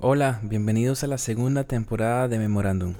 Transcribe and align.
Hola, 0.00 0.38
bienvenidos 0.44 1.02
a 1.02 1.08
la 1.08 1.18
segunda 1.18 1.64
temporada 1.64 2.28
de 2.28 2.38
Memorandum. 2.38 2.94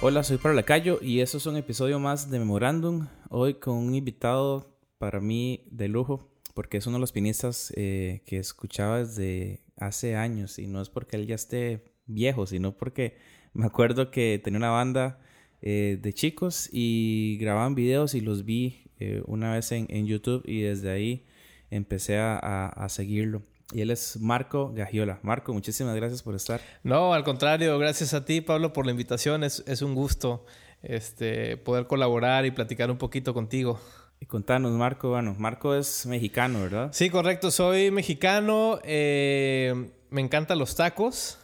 Hola, 0.00 0.22
soy 0.22 0.36
Pablo 0.36 0.54
Lacayo 0.54 1.00
y 1.02 1.18
esto 1.18 1.38
es 1.38 1.46
un 1.46 1.56
episodio 1.56 1.98
más 1.98 2.30
de 2.30 2.38
Memorandum. 2.38 3.08
Hoy 3.28 3.54
con 3.54 3.74
un 3.74 3.96
invitado 3.96 4.78
para 4.98 5.18
mí 5.18 5.64
de 5.72 5.88
lujo, 5.88 6.30
porque 6.60 6.76
es 6.76 6.86
uno 6.86 6.98
de 6.98 7.00
los 7.00 7.12
pianistas 7.12 7.72
eh, 7.74 8.20
que 8.26 8.36
escuchaba 8.36 8.98
desde 8.98 9.64
hace 9.78 10.16
años 10.16 10.58
y 10.58 10.66
no 10.66 10.82
es 10.82 10.90
porque 10.90 11.16
él 11.16 11.26
ya 11.26 11.34
esté 11.34 11.82
viejo, 12.04 12.46
sino 12.46 12.76
porque 12.76 13.16
me 13.54 13.64
acuerdo 13.64 14.10
que 14.10 14.38
tenía 14.44 14.58
una 14.58 14.68
banda 14.68 15.20
eh, 15.62 15.98
de 15.98 16.12
chicos 16.12 16.68
y 16.70 17.38
grababan 17.40 17.74
videos 17.74 18.14
y 18.14 18.20
los 18.20 18.44
vi 18.44 18.90
eh, 18.98 19.22
una 19.24 19.54
vez 19.54 19.72
en, 19.72 20.06
YouTube 20.06 20.42
y 20.44 20.60
desde 20.60 20.90
ahí 20.90 21.24
empecé 21.70 22.18
a, 22.18 22.86
seguirlo. 22.90 23.40
Y 23.72 23.80
él 23.80 23.90
es 23.90 24.18
Marco 24.20 24.70
Gagiola. 24.74 25.18
Marco, 25.22 25.54
muchísimas 25.54 25.96
gracias 25.96 26.22
por 26.22 26.34
estar. 26.34 26.60
No, 26.82 27.14
al 27.14 27.24
contrario, 27.24 27.78
gracias 27.78 28.12
a 28.12 28.26
ti, 28.26 28.42
Pablo, 28.42 28.74
por 28.74 28.84
la 28.84 28.92
invitación. 28.92 29.44
Es, 29.44 29.64
es 29.66 29.80
un 29.80 29.94
gusto 29.94 30.44
este, 30.82 31.56
poder 31.56 31.86
colaborar 31.86 32.44
y 32.44 32.50
platicar 32.50 32.90
un 32.90 32.98
poquito 32.98 33.32
contigo. 33.32 33.80
Y 34.22 34.26
contanos, 34.26 34.72
Marco, 34.72 35.08
bueno, 35.08 35.34
Marco 35.38 35.74
es 35.74 36.04
mexicano, 36.04 36.60
¿verdad? 36.60 36.90
Sí, 36.92 37.08
correcto, 37.08 37.50
soy 37.50 37.90
mexicano, 37.90 38.78
eh, 38.84 39.90
me 40.10 40.20
encantan 40.20 40.58
los 40.58 40.76
tacos, 40.76 41.38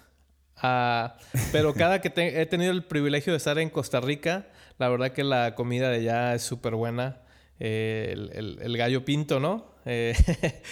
ah, 0.57 1.16
pero 1.52 1.73
cada 1.73 2.02
que 2.02 2.13
he 2.15 2.45
tenido 2.45 2.73
el 2.73 2.85
privilegio 2.85 3.32
de 3.32 3.38
estar 3.38 3.59
en 3.59 3.71
Costa 3.71 4.02
Rica, 4.02 4.49
la 4.77 4.91
verdad 4.91 5.13
que 5.13 5.24
la 5.24 5.54
comida 5.54 5.88
de 5.88 5.97
allá 5.97 6.35
es 6.35 6.43
súper 6.43 6.74
buena, 6.74 7.23
eh, 7.59 8.15
el, 8.35 8.77
gallo 8.77 9.07
pinto, 9.07 9.41
¿no? 9.41 9.74
Eh, 9.87 10.15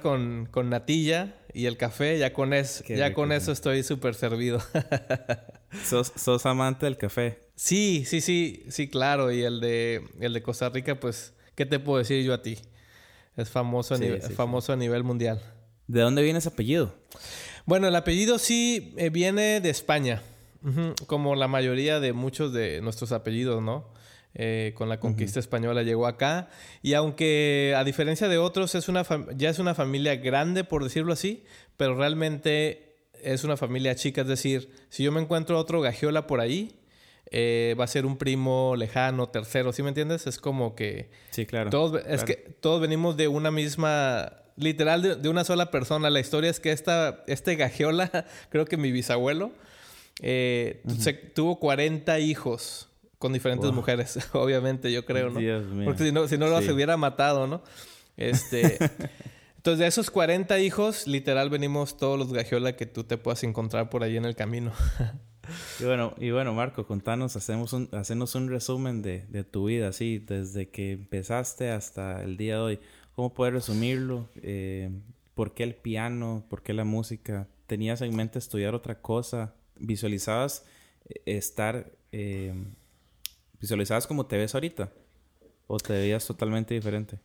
con, 0.00 0.46
con 0.52 0.70
natilla 0.70 1.34
y 1.52 1.66
el 1.66 1.76
café, 1.76 2.18
ya 2.18 2.32
con, 2.32 2.52
es, 2.52 2.84
ya 2.86 3.12
con 3.12 3.32
eso 3.32 3.50
estoy 3.50 3.82
súper 3.82 4.14
servido. 4.14 4.60
¿Sos, 5.84 6.12
¿Sos 6.14 6.46
amante 6.46 6.86
del 6.86 6.96
café? 6.96 7.45
Sí, 7.56 8.04
sí, 8.06 8.20
sí, 8.20 8.64
sí, 8.68 8.88
claro. 8.88 9.32
Y 9.32 9.42
el 9.42 9.60
de, 9.60 10.04
el 10.20 10.34
de 10.34 10.42
Costa 10.42 10.68
Rica, 10.68 11.00
pues, 11.00 11.32
¿qué 11.54 11.66
te 11.66 11.78
puedo 11.78 11.98
decir 11.98 12.22
yo 12.22 12.34
a 12.34 12.42
ti? 12.42 12.58
Es 13.36 13.48
famoso, 13.50 13.94
a, 13.94 13.98
nivel, 13.98 14.22
famoso 14.22 14.72
a 14.72 14.76
nivel 14.76 15.02
mundial. 15.02 15.42
¿De 15.88 16.00
dónde 16.00 16.22
viene 16.22 16.38
ese 16.38 16.48
apellido? 16.48 16.94
Bueno, 17.64 17.88
el 17.88 17.96
apellido 17.96 18.38
sí 18.38 18.94
eh, 18.96 19.10
viene 19.10 19.60
de 19.60 19.70
España, 19.70 20.22
como 21.06 21.36
la 21.36 21.48
mayoría 21.48 22.00
de 22.00 22.12
muchos 22.12 22.52
de 22.52 22.80
nuestros 22.80 23.12
apellidos, 23.12 23.62
¿no? 23.62 23.88
Eh, 24.34 24.74
con 24.74 24.88
la 24.90 25.00
conquista 25.00 25.40
española 25.40 25.82
llegó 25.82 26.06
acá. 26.06 26.50
Y 26.82 26.94
aunque 26.94 27.74
a 27.76 27.84
diferencia 27.84 28.28
de 28.28 28.36
otros 28.36 28.74
es 28.74 28.88
una 28.88 29.04
ya 29.34 29.48
es 29.48 29.58
una 29.58 29.74
familia 29.74 30.16
grande, 30.16 30.62
por 30.62 30.84
decirlo 30.84 31.12
así, 31.12 31.44
pero 31.76 31.94
realmente 31.94 32.96
es 33.22 33.44
una 33.44 33.56
familia 33.56 33.94
chica. 33.94 34.22
Es 34.22 34.28
decir, 34.28 34.70
si 34.90 35.04
yo 35.04 35.12
me 35.12 35.22
encuentro 35.22 35.58
otro 35.58 35.80
Gagiola 35.80 36.26
por 36.26 36.40
ahí, 36.40 36.78
eh, 37.30 37.74
va 37.78 37.84
a 37.84 37.88
ser 37.88 38.06
un 38.06 38.16
primo 38.16 38.74
lejano, 38.76 39.28
tercero, 39.28 39.72
¿sí 39.72 39.82
me 39.82 39.88
entiendes? 39.88 40.26
Es 40.26 40.38
como 40.38 40.74
que... 40.74 41.10
Sí, 41.30 41.46
claro. 41.46 41.70
Todos, 41.70 42.02
Es 42.06 42.24
que 42.24 42.34
todos 42.34 42.80
venimos 42.80 43.16
de 43.16 43.28
una 43.28 43.50
misma... 43.50 44.32
Literal, 44.58 45.20
de, 45.20 45.28
una 45.28 45.44
sola 45.44 45.70
persona. 45.70 46.08
La 46.08 46.20
historia 46.20 46.48
es 46.48 46.60
que 46.60 46.72
esta, 46.72 47.24
este 47.26 47.56
Gagiola, 47.56 48.26
creo 48.48 48.64
que 48.64 48.76
mi 48.78 48.90
bisabuelo, 48.90 49.52
eh, 50.22 50.82
tuvo 51.34 51.58
40 51.58 52.18
hijos 52.20 52.88
con 53.18 53.32
diferentes 53.32 53.70
mujeres, 53.72 54.18
obviamente, 54.32 54.92
yo 54.92 55.04
creo, 55.04 55.30
¿no? 55.30 55.40
Porque 55.84 56.04
si 56.04 56.12
no, 56.12 56.28
si 56.28 56.38
no 56.38 56.48
los 56.48 56.66
hubiera 56.68 56.96
matado, 56.96 57.46
¿no? 57.46 57.62
Este... 58.16 58.78
Entonces, 59.56 59.80
de 59.80 59.86
esos 59.88 60.12
40 60.12 60.60
hijos, 60.60 61.08
literal 61.08 61.50
venimos 61.50 61.96
todos 61.96 62.16
los 62.16 62.32
Gagiola 62.32 62.76
que 62.76 62.86
tú 62.86 63.02
te 63.02 63.18
puedas 63.18 63.42
encontrar 63.42 63.90
por 63.90 64.04
ahí 64.04 64.16
en 64.16 64.24
el 64.24 64.36
camino. 64.36 64.72
Y 65.80 65.84
bueno, 65.84 66.14
y 66.18 66.30
bueno, 66.30 66.54
Marco, 66.54 66.86
contanos, 66.86 67.36
hacemos 67.36 67.72
un, 67.72 67.88
un 67.92 68.48
resumen 68.48 69.02
de, 69.02 69.44
tu 69.44 69.66
vida, 69.66 69.88
así, 69.88 70.18
desde 70.18 70.68
que 70.68 70.92
empezaste 70.92 71.70
hasta 71.70 72.22
el 72.22 72.36
día 72.36 72.54
de 72.54 72.60
hoy. 72.60 72.80
¿Cómo 73.14 73.32
puedes 73.34 73.54
resumirlo? 73.54 74.28
Eh, 74.42 74.90
¿Por 75.34 75.54
qué 75.54 75.62
el 75.62 75.74
piano? 75.74 76.44
¿Por 76.48 76.62
qué 76.62 76.72
la 76.72 76.84
música? 76.84 77.48
¿Tenías 77.66 78.00
en 78.02 78.14
mente 78.14 78.38
estudiar 78.38 78.74
otra 78.74 79.00
cosa? 79.00 79.54
¿Visualizabas 79.76 80.64
eh, 81.08 81.22
estar... 81.26 81.92
Eh, 82.12 82.54
¿Visualizabas 83.60 84.06
como 84.06 84.26
te 84.26 84.36
ves 84.36 84.54
ahorita? 84.54 84.92
¿O 85.66 85.78
te 85.78 85.94
veías 85.94 86.26
totalmente 86.26 86.74
diferente? 86.74 87.18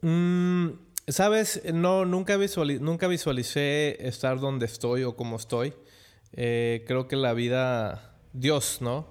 Mm, 0.00 0.70
Sabes, 1.08 1.62
no, 1.72 2.04
nunca, 2.04 2.36
nunca 2.80 3.08
visualicé 3.08 4.06
estar 4.06 4.40
donde 4.40 4.66
estoy 4.66 5.04
o 5.04 5.16
como 5.16 5.36
estoy. 5.36 5.72
Eh, 6.32 6.84
creo 6.86 7.08
que 7.08 7.16
la 7.16 7.32
vida, 7.34 8.14
Dios, 8.32 8.78
¿no? 8.80 9.06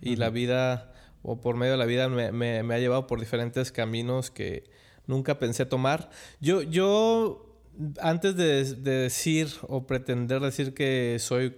Y 0.00 0.16
la 0.16 0.30
vida, 0.30 0.92
o 1.22 1.40
por 1.40 1.56
medio 1.56 1.72
de 1.72 1.78
la 1.78 1.86
vida, 1.86 2.08
me, 2.08 2.58
ha 2.58 2.78
llevado 2.78 3.06
por 3.06 3.20
diferentes 3.20 3.72
caminos 3.72 4.30
que 4.30 4.64
nunca 5.06 5.38
pensé 5.38 5.66
tomar. 5.66 6.10
Yo, 6.40 6.62
yo 6.62 7.62
antes 8.00 8.36
de, 8.36 8.64
decir 8.74 9.48
o 9.62 9.86
pretender 9.86 10.40
decir 10.40 10.74
que 10.74 11.16
soy 11.20 11.56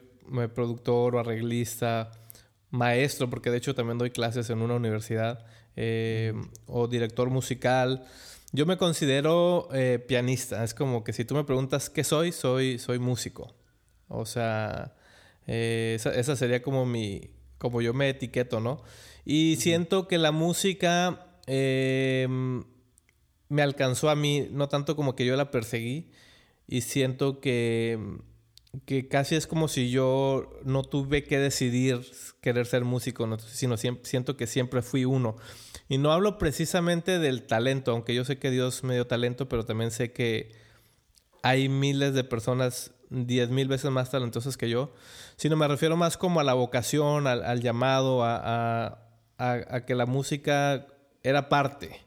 productor 0.54 1.16
o 1.16 1.18
arreglista, 1.18 2.12
maestro, 2.70 3.28
porque 3.28 3.50
de 3.50 3.58
hecho 3.58 3.74
también 3.74 3.98
doy 3.98 4.10
clases 4.10 4.48
en 4.50 4.62
una 4.62 4.74
universidad, 4.74 5.44
eh, 5.76 6.34
o 6.66 6.88
director 6.88 7.30
musical, 7.30 8.04
yo 8.52 8.66
me 8.66 8.76
considero 8.76 9.68
eh, 9.72 9.98
pianista. 10.06 10.64
Es 10.64 10.74
como 10.74 11.04
que 11.04 11.12
si 11.12 11.24
tú 11.24 11.34
me 11.34 11.44
preguntas 11.44 11.88
qué 11.88 12.04
soy, 12.04 12.32
soy, 12.32 12.78
soy 12.78 12.98
músico. 12.98 13.54
O 14.10 14.26
sea, 14.26 14.94
eh, 15.46 15.96
esa, 15.98 16.36
sería 16.36 16.62
como 16.62 16.84
mi, 16.84 17.30
como 17.58 17.80
yo 17.80 17.94
me 17.94 18.08
etiqueto, 18.08 18.60
¿no? 18.60 18.82
Y 19.24 19.56
siento 19.56 20.08
que 20.08 20.18
la 20.18 20.32
música 20.32 21.38
em, 21.46 22.64
me 23.48 23.62
alcanzó 23.62 24.10
a 24.10 24.16
mí, 24.16 24.48
no 24.50 24.68
tanto 24.68 24.96
como 24.96 25.14
que 25.14 25.24
yo 25.24 25.36
la 25.36 25.52
perseguí, 25.52 26.10
y 26.66 26.80
siento 26.82 27.40
que, 27.40 27.98
que 28.84 29.06
casi 29.08 29.36
es 29.36 29.46
como 29.46 29.68
si 29.68 29.90
yo 29.90 30.50
no 30.64 30.82
tuve 30.82 31.22
que 31.22 31.38
decidir 31.38 32.00
querer 32.40 32.66
ser 32.66 32.84
músico, 32.84 33.38
sino 33.38 33.76
siento 33.76 34.36
que 34.36 34.46
siempre 34.48 34.82
fui 34.82 35.04
uno. 35.04 35.36
Y 35.88 35.98
no 35.98 36.12
hablo 36.12 36.36
precisamente 36.36 37.20
del 37.20 37.46
talento, 37.46 37.92
aunque 37.92 38.14
yo 38.14 38.24
sé 38.24 38.38
que 38.38 38.50
Dios 38.50 38.82
me 38.82 38.94
dio 38.94 39.06
talento, 39.06 39.48
pero 39.48 39.64
también 39.64 39.92
sé 39.92 40.12
que 40.12 40.50
hay 41.42 41.68
miles 41.68 42.14
de 42.14 42.24
personas 42.24 42.92
diez 43.10 43.50
mil 43.50 43.68
veces 43.68 43.90
más 43.90 44.10
talentosas 44.10 44.56
que 44.56 44.70
yo, 44.70 44.92
sino 45.36 45.56
me 45.56 45.68
refiero 45.68 45.96
más 45.96 46.16
como 46.16 46.40
a 46.40 46.44
la 46.44 46.54
vocación, 46.54 47.26
al, 47.26 47.60
llamado, 47.60 48.22
a, 48.24 48.98
que 49.86 49.94
la 49.94 50.06
música 50.06 50.86
era 51.22 51.48
parte, 51.48 52.00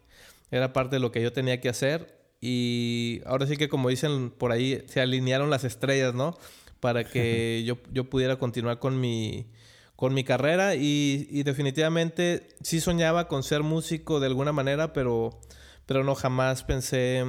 era 0.49 0.73
parte 0.73 0.95
de 0.95 0.99
lo 1.01 1.11
que 1.11 1.21
yo 1.21 1.33
tenía 1.33 1.59
que 1.61 1.69
hacer 1.69 2.23
y 2.41 3.21
ahora 3.25 3.47
sí 3.47 3.57
que 3.57 3.69
como 3.69 3.89
dicen 3.89 4.29
por 4.31 4.51
ahí, 4.51 4.83
se 4.87 5.01
alinearon 5.01 5.49
las 5.49 5.63
estrellas, 5.63 6.13
¿no? 6.13 6.37
Para 6.79 7.03
que 7.03 7.63
yo, 7.65 7.77
yo 7.91 8.09
pudiera 8.09 8.37
continuar 8.37 8.79
con 8.79 8.99
mi, 8.99 9.47
con 9.95 10.13
mi 10.13 10.23
carrera 10.23 10.75
y, 10.75 11.27
y, 11.29 11.43
definitivamente 11.43 12.49
sí 12.61 12.81
soñaba 12.81 13.27
con 13.27 13.43
ser 13.43 13.63
músico 13.63 14.19
de 14.19 14.27
alguna 14.27 14.51
manera, 14.51 14.93
pero, 14.93 15.39
pero 15.85 16.03
no 16.03 16.15
jamás 16.15 16.63
pensé 16.63 17.25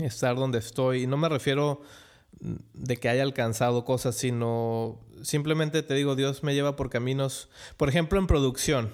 estar 0.00 0.36
donde 0.36 0.58
estoy. 0.58 1.02
Y 1.02 1.06
no 1.06 1.16
me 1.16 1.28
refiero 1.28 1.82
de 2.40 2.96
que 2.96 3.08
haya 3.08 3.22
alcanzado 3.22 3.84
cosas, 3.84 4.14
sino 4.16 5.00
simplemente 5.22 5.82
te 5.82 5.94
digo, 5.94 6.16
Dios 6.16 6.42
me 6.42 6.54
lleva 6.54 6.76
por 6.76 6.90
caminos, 6.90 7.48
por 7.76 7.88
ejemplo, 7.88 8.18
en 8.18 8.26
producción. 8.26 8.92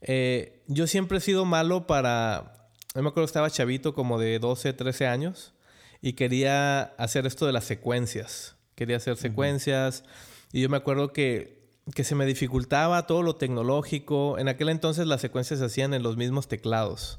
Eh, 0.00 0.62
yo 0.66 0.86
siempre 0.86 1.18
he 1.18 1.20
sido 1.20 1.44
malo 1.44 1.86
para, 1.86 2.68
yo 2.94 3.02
me 3.02 3.08
acuerdo 3.08 3.26
que 3.26 3.30
estaba 3.30 3.50
chavito 3.50 3.94
como 3.94 4.18
de 4.18 4.38
12, 4.38 4.72
13 4.72 5.06
años 5.06 5.54
y 6.00 6.12
quería 6.12 6.82
hacer 6.82 7.26
esto 7.26 7.46
de 7.46 7.52
las 7.52 7.64
secuencias, 7.64 8.56
quería 8.74 8.98
hacer 8.98 9.16
secuencias 9.16 10.04
y 10.52 10.60
yo 10.60 10.68
me 10.68 10.76
acuerdo 10.76 11.12
que, 11.12 11.70
que 11.94 12.04
se 12.04 12.14
me 12.14 12.26
dificultaba 12.26 13.06
todo 13.06 13.22
lo 13.22 13.36
tecnológico, 13.36 14.38
en 14.38 14.48
aquel 14.48 14.68
entonces 14.68 15.06
las 15.06 15.20
secuencias 15.20 15.60
se 15.60 15.66
hacían 15.66 15.94
en 15.94 16.02
los 16.02 16.16
mismos 16.16 16.46
teclados 16.46 17.18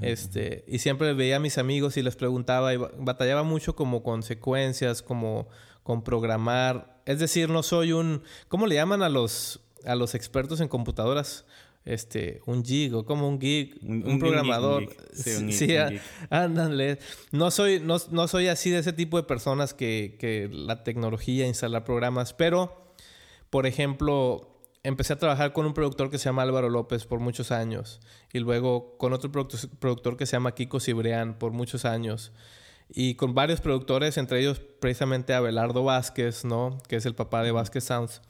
este, 0.00 0.64
y 0.66 0.78
siempre 0.80 1.12
veía 1.14 1.36
a 1.36 1.40
mis 1.40 1.58
amigos 1.58 1.96
y 1.96 2.02
les 2.02 2.16
preguntaba 2.16 2.74
y 2.74 2.76
batallaba 2.76 3.42
mucho 3.42 3.74
como 3.74 4.02
consecuencias, 4.02 5.02
como 5.02 5.48
con 5.82 6.02
programar. 6.02 7.00
Es 7.06 7.18
decir, 7.18 7.48
no 7.48 7.62
soy 7.62 7.92
un, 7.92 8.22
¿cómo 8.48 8.66
le 8.66 8.74
llaman 8.74 9.02
a 9.02 9.08
los, 9.08 9.60
a 9.84 9.94
los 9.94 10.14
expertos 10.14 10.60
en 10.60 10.68
computadoras? 10.68 11.44
este, 11.88 12.42
un 12.44 12.64
gig 12.64 12.94
o 12.94 13.06
como 13.06 13.26
un 13.26 13.38
geek, 13.38 13.78
un, 13.82 14.18
programador. 14.18 14.86
Sí, 15.14 15.74
ándale. 16.28 16.98
No 17.32 17.50
soy, 17.50 17.80
no, 17.80 17.96
no, 18.10 18.28
soy 18.28 18.48
así 18.48 18.70
de 18.70 18.80
ese 18.80 18.92
tipo 18.92 19.16
de 19.16 19.22
personas 19.22 19.72
que, 19.72 20.16
que 20.18 20.50
la 20.52 20.84
tecnología, 20.84 21.46
instalar 21.46 21.84
programas, 21.84 22.34
pero, 22.34 22.92
por 23.48 23.66
ejemplo, 23.66 24.57
empecé 24.82 25.12
a 25.12 25.18
trabajar 25.18 25.52
con 25.52 25.66
un 25.66 25.74
productor 25.74 26.10
que 26.10 26.18
se 26.18 26.26
llama 26.26 26.42
Álvaro 26.42 26.68
López 26.68 27.04
por 27.04 27.20
muchos 27.20 27.50
años 27.50 28.00
y 28.32 28.38
luego 28.38 28.96
con 28.98 29.12
otro 29.12 29.30
productor 29.32 30.16
que 30.16 30.26
se 30.26 30.32
llama 30.32 30.54
Kiko 30.54 30.80
Cibrián 30.80 31.38
por 31.38 31.52
muchos 31.52 31.84
años 31.84 32.32
y 32.90 33.14
con 33.14 33.34
varios 33.34 33.60
productores, 33.60 34.16
entre 34.16 34.40
ellos 34.40 34.60
precisamente 34.80 35.34
Abelardo 35.34 35.84
Vázquez, 35.84 36.44
¿no? 36.44 36.78
Que 36.88 36.96
es 36.96 37.06
el 37.06 37.14
papá 37.14 37.42
de 37.42 37.52
Vázquez 37.52 37.84
Sounds. 37.84 38.22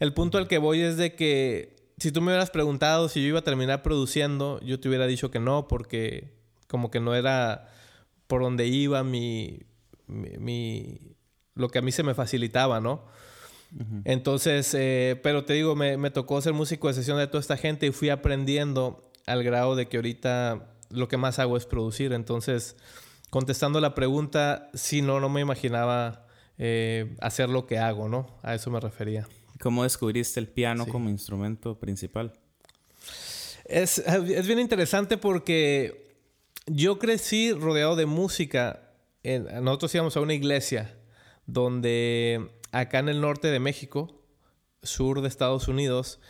El 0.00 0.12
punto 0.12 0.38
al 0.38 0.48
que 0.48 0.58
voy 0.58 0.80
es 0.80 0.96
de 0.96 1.14
que 1.14 1.76
si 1.98 2.10
tú 2.10 2.20
me 2.20 2.28
hubieras 2.28 2.50
preguntado 2.50 3.08
si 3.08 3.22
yo 3.22 3.28
iba 3.28 3.40
a 3.40 3.44
terminar 3.44 3.82
produciendo, 3.82 4.58
yo 4.60 4.80
te 4.80 4.88
hubiera 4.88 5.06
dicho 5.06 5.30
que 5.30 5.38
no, 5.38 5.68
porque 5.68 6.32
como 6.66 6.90
que 6.90 6.98
no 6.98 7.14
era 7.14 7.68
por 8.26 8.42
donde 8.42 8.66
iba 8.66 9.04
mi, 9.04 9.60
mi, 10.06 11.16
lo 11.54 11.68
que 11.68 11.78
a 11.78 11.82
mí 11.82 11.92
se 11.92 12.02
me 12.02 12.14
facilitaba, 12.14 12.80
¿no? 12.80 13.04
Entonces, 14.04 14.74
eh, 14.74 15.18
pero 15.22 15.44
te 15.44 15.52
digo, 15.52 15.76
me, 15.76 15.96
me, 15.96 16.10
tocó 16.10 16.40
ser 16.40 16.52
músico 16.52 16.88
de 16.88 16.94
sesión 16.94 17.18
de 17.18 17.28
toda 17.28 17.40
esta 17.40 17.56
gente 17.56 17.86
y 17.86 17.92
fui 17.92 18.10
aprendiendo 18.10 19.10
al 19.26 19.44
grado 19.44 19.76
de 19.76 19.86
que 19.86 19.96
ahorita 19.96 20.74
lo 20.90 21.08
que 21.08 21.16
más 21.16 21.38
hago 21.38 21.56
es 21.56 21.66
producir. 21.66 22.12
Entonces, 22.12 22.76
contestando 23.30 23.80
la 23.80 23.94
pregunta, 23.94 24.70
sí, 24.74 25.02
no, 25.02 25.20
no 25.20 25.28
me 25.28 25.40
imaginaba 25.40 26.26
eh, 26.58 27.16
hacer 27.20 27.48
lo 27.48 27.66
que 27.66 27.78
hago, 27.78 28.08
¿no? 28.08 28.26
A 28.42 28.54
eso 28.54 28.70
me 28.70 28.80
refería. 28.80 29.26
¿Cómo 29.60 29.84
descubriste 29.84 30.40
el 30.40 30.48
piano 30.48 30.86
como 30.86 31.08
instrumento 31.08 31.78
principal? 31.78 32.32
Es, 33.66 33.98
es, 33.98 34.46
bien 34.46 34.58
interesante 34.58 35.16
porque 35.16 36.16
yo 36.66 36.98
crecí 36.98 37.52
rodeado 37.52 37.94
de 37.94 38.06
música. 38.06 38.90
nosotros 39.22 39.94
íbamos 39.94 40.16
a 40.16 40.20
una 40.20 40.34
iglesia 40.34 40.96
donde 41.46 42.50
acá 42.72 42.98
en 42.98 43.08
el 43.08 43.20
norte 43.20 43.48
de 43.48 43.60
México, 43.60 44.22
sur 44.82 45.20
de 45.20 45.28
Estados 45.28 45.68
Unidos, 45.68 46.20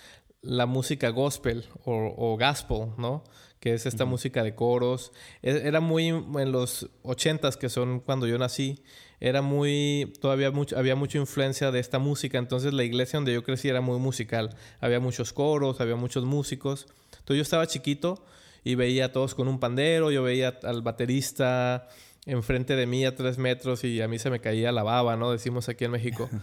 la 0.42 0.66
música 0.66 1.10
gospel 1.10 1.64
o, 1.84 2.37
gospel, 2.38 2.92
¿no? 2.96 3.25
Que 3.60 3.75
es 3.75 3.84
esta 3.84 4.06
música 4.06 4.42
de 4.42 4.54
coros. 4.54 5.12
E, 5.42 5.50
era 5.50 5.81
muy 5.81 6.08
en 6.08 6.52
los 6.52 6.88
ochentas, 7.02 7.56
que 7.56 7.69
son 7.69 8.00
cuando 8.00 8.26
yo 8.26 8.38
nací 8.38 8.82
era 9.20 9.42
muy, 9.42 10.14
todavía 10.20 10.50
mucho, 10.50 10.78
había 10.78 10.96
mucha 10.96 11.19
influencia 11.19 11.70
de 11.70 11.78
esta 11.78 11.98
música, 11.98 12.38
entonces 12.38 12.72
la 12.72 12.84
iglesia 12.84 13.19
donde 13.19 13.34
yo 13.34 13.44
crecí 13.44 13.69
era 13.69 13.82
muy 13.82 13.98
musical, 13.98 14.56
había 14.81 14.98
muchos 14.98 15.34
coros, 15.34 15.81
había 15.81 15.96
muchos 15.96 16.25
músicos, 16.25 16.86
entonces 17.10 17.36
yo 17.36 17.43
estaba 17.43 17.66
chiquito 17.66 18.25
y 18.64 18.75
veía 18.76 19.06
a 19.06 19.12
todos 19.12 19.34
con 19.34 19.46
un 19.46 19.60
pandero, 19.60 20.10
yo 20.10 20.22
veía 20.22 20.58
al 20.62 20.81
baterista 20.81 21.88
enfrente 22.26 22.76
de 22.76 22.87
mí 22.87 23.05
a 23.05 23.14
tres 23.14 23.38
metros 23.38 23.84
y 23.84 24.00
a 24.00 24.08
mí 24.08 24.19
se 24.19 24.31
me 24.31 24.40
caía 24.40 24.72
la 24.72 24.82
baba, 24.82 25.17
¿no? 25.17 25.32
Decimos 25.32 25.69
aquí 25.69 25.84
en 25.84 25.93
México. 25.93 26.28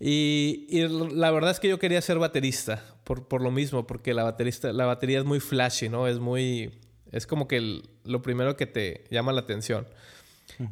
Y, 0.00 0.66
la 1.12 1.30
verdad 1.30 1.52
es 1.52 1.60
que 1.60 1.68
yo 1.68 1.78
quería 1.78 2.02
ser 2.02 2.18
baterista, 2.18 2.84
por, 3.04 3.28
por 3.28 3.40
lo 3.40 3.52
mismo, 3.52 3.86
porque 3.86 4.12
la, 4.12 4.24
baterista, 4.24 4.72
la 4.72 4.86
batería 4.86 5.20
es 5.20 5.24
muy 5.24 5.38
flashy, 5.38 5.88
¿no? 5.88 6.08
Es 6.08 6.18
muy... 6.18 6.80
Es 7.12 7.28
como 7.28 7.46
que 7.46 7.80
lo 8.02 8.20
primero 8.20 8.56
que 8.56 8.66
te 8.66 9.04
llama 9.10 9.32
la 9.32 9.42
atención 9.42 9.86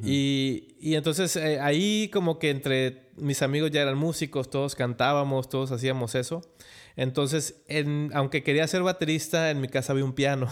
y, 0.02 0.76
y, 0.81 0.94
entonces 0.94 1.34
eh, 1.37 1.58
ahí 1.61 2.08
como 2.12 2.38
que 2.38 2.50
entre 2.50 3.11
mis 3.17 3.43
amigos 3.43 3.70
ya 3.70 3.82
eran 3.82 3.99
músicos, 3.99 4.49
todos 4.49 4.76
cantábamos, 4.76 5.49
todos 5.49 5.73
hacíamos 5.73 6.14
eso. 6.14 6.43
Entonces, 6.94 7.62
en, 7.69 8.11
aunque 8.14 8.43
quería 8.43 8.67
ser 8.69 8.82
baterista, 8.82 9.50
en 9.50 9.61
mi 9.61 9.69
casa 9.69 9.93
había 9.93 10.05
un 10.05 10.12
piano. 10.12 10.49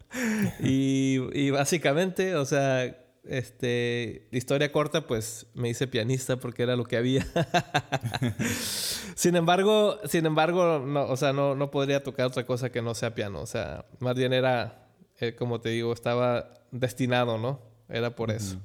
y, 0.60 1.20
y, 1.32 1.50
básicamente, 1.50 2.34
o 2.34 2.44
sea, 2.44 2.96
este, 3.26 4.28
historia 4.30 4.70
corta, 4.72 5.06
pues 5.06 5.46
me 5.54 5.68
hice 5.68 5.86
pianista 5.86 6.36
porque 6.36 6.62
era 6.62 6.76
lo 6.76 6.84
que 6.84 6.96
había. 6.96 7.26
sin 9.14 9.36
embargo, 9.36 9.98
sin 10.06 10.26
embargo, 10.26 10.80
no, 10.80 11.04
o 11.06 11.16
sea, 11.16 11.32
no, 11.32 11.54
no 11.54 11.70
podría 11.70 12.02
tocar 12.02 12.26
otra 12.26 12.46
cosa 12.46 12.70
que 12.70 12.82
no 12.82 12.94
sea 12.94 13.14
piano. 13.14 13.40
O 13.40 13.46
sea, 13.46 13.86
más 14.00 14.14
bien 14.14 14.32
era, 14.32 14.88
eh, 15.20 15.34
como 15.34 15.60
te 15.60 15.70
digo, 15.70 15.92
estaba 15.92 16.54
destinado, 16.70 17.38
¿no? 17.38 17.60
Era 17.88 18.14
por 18.14 18.30
eso. 18.30 18.58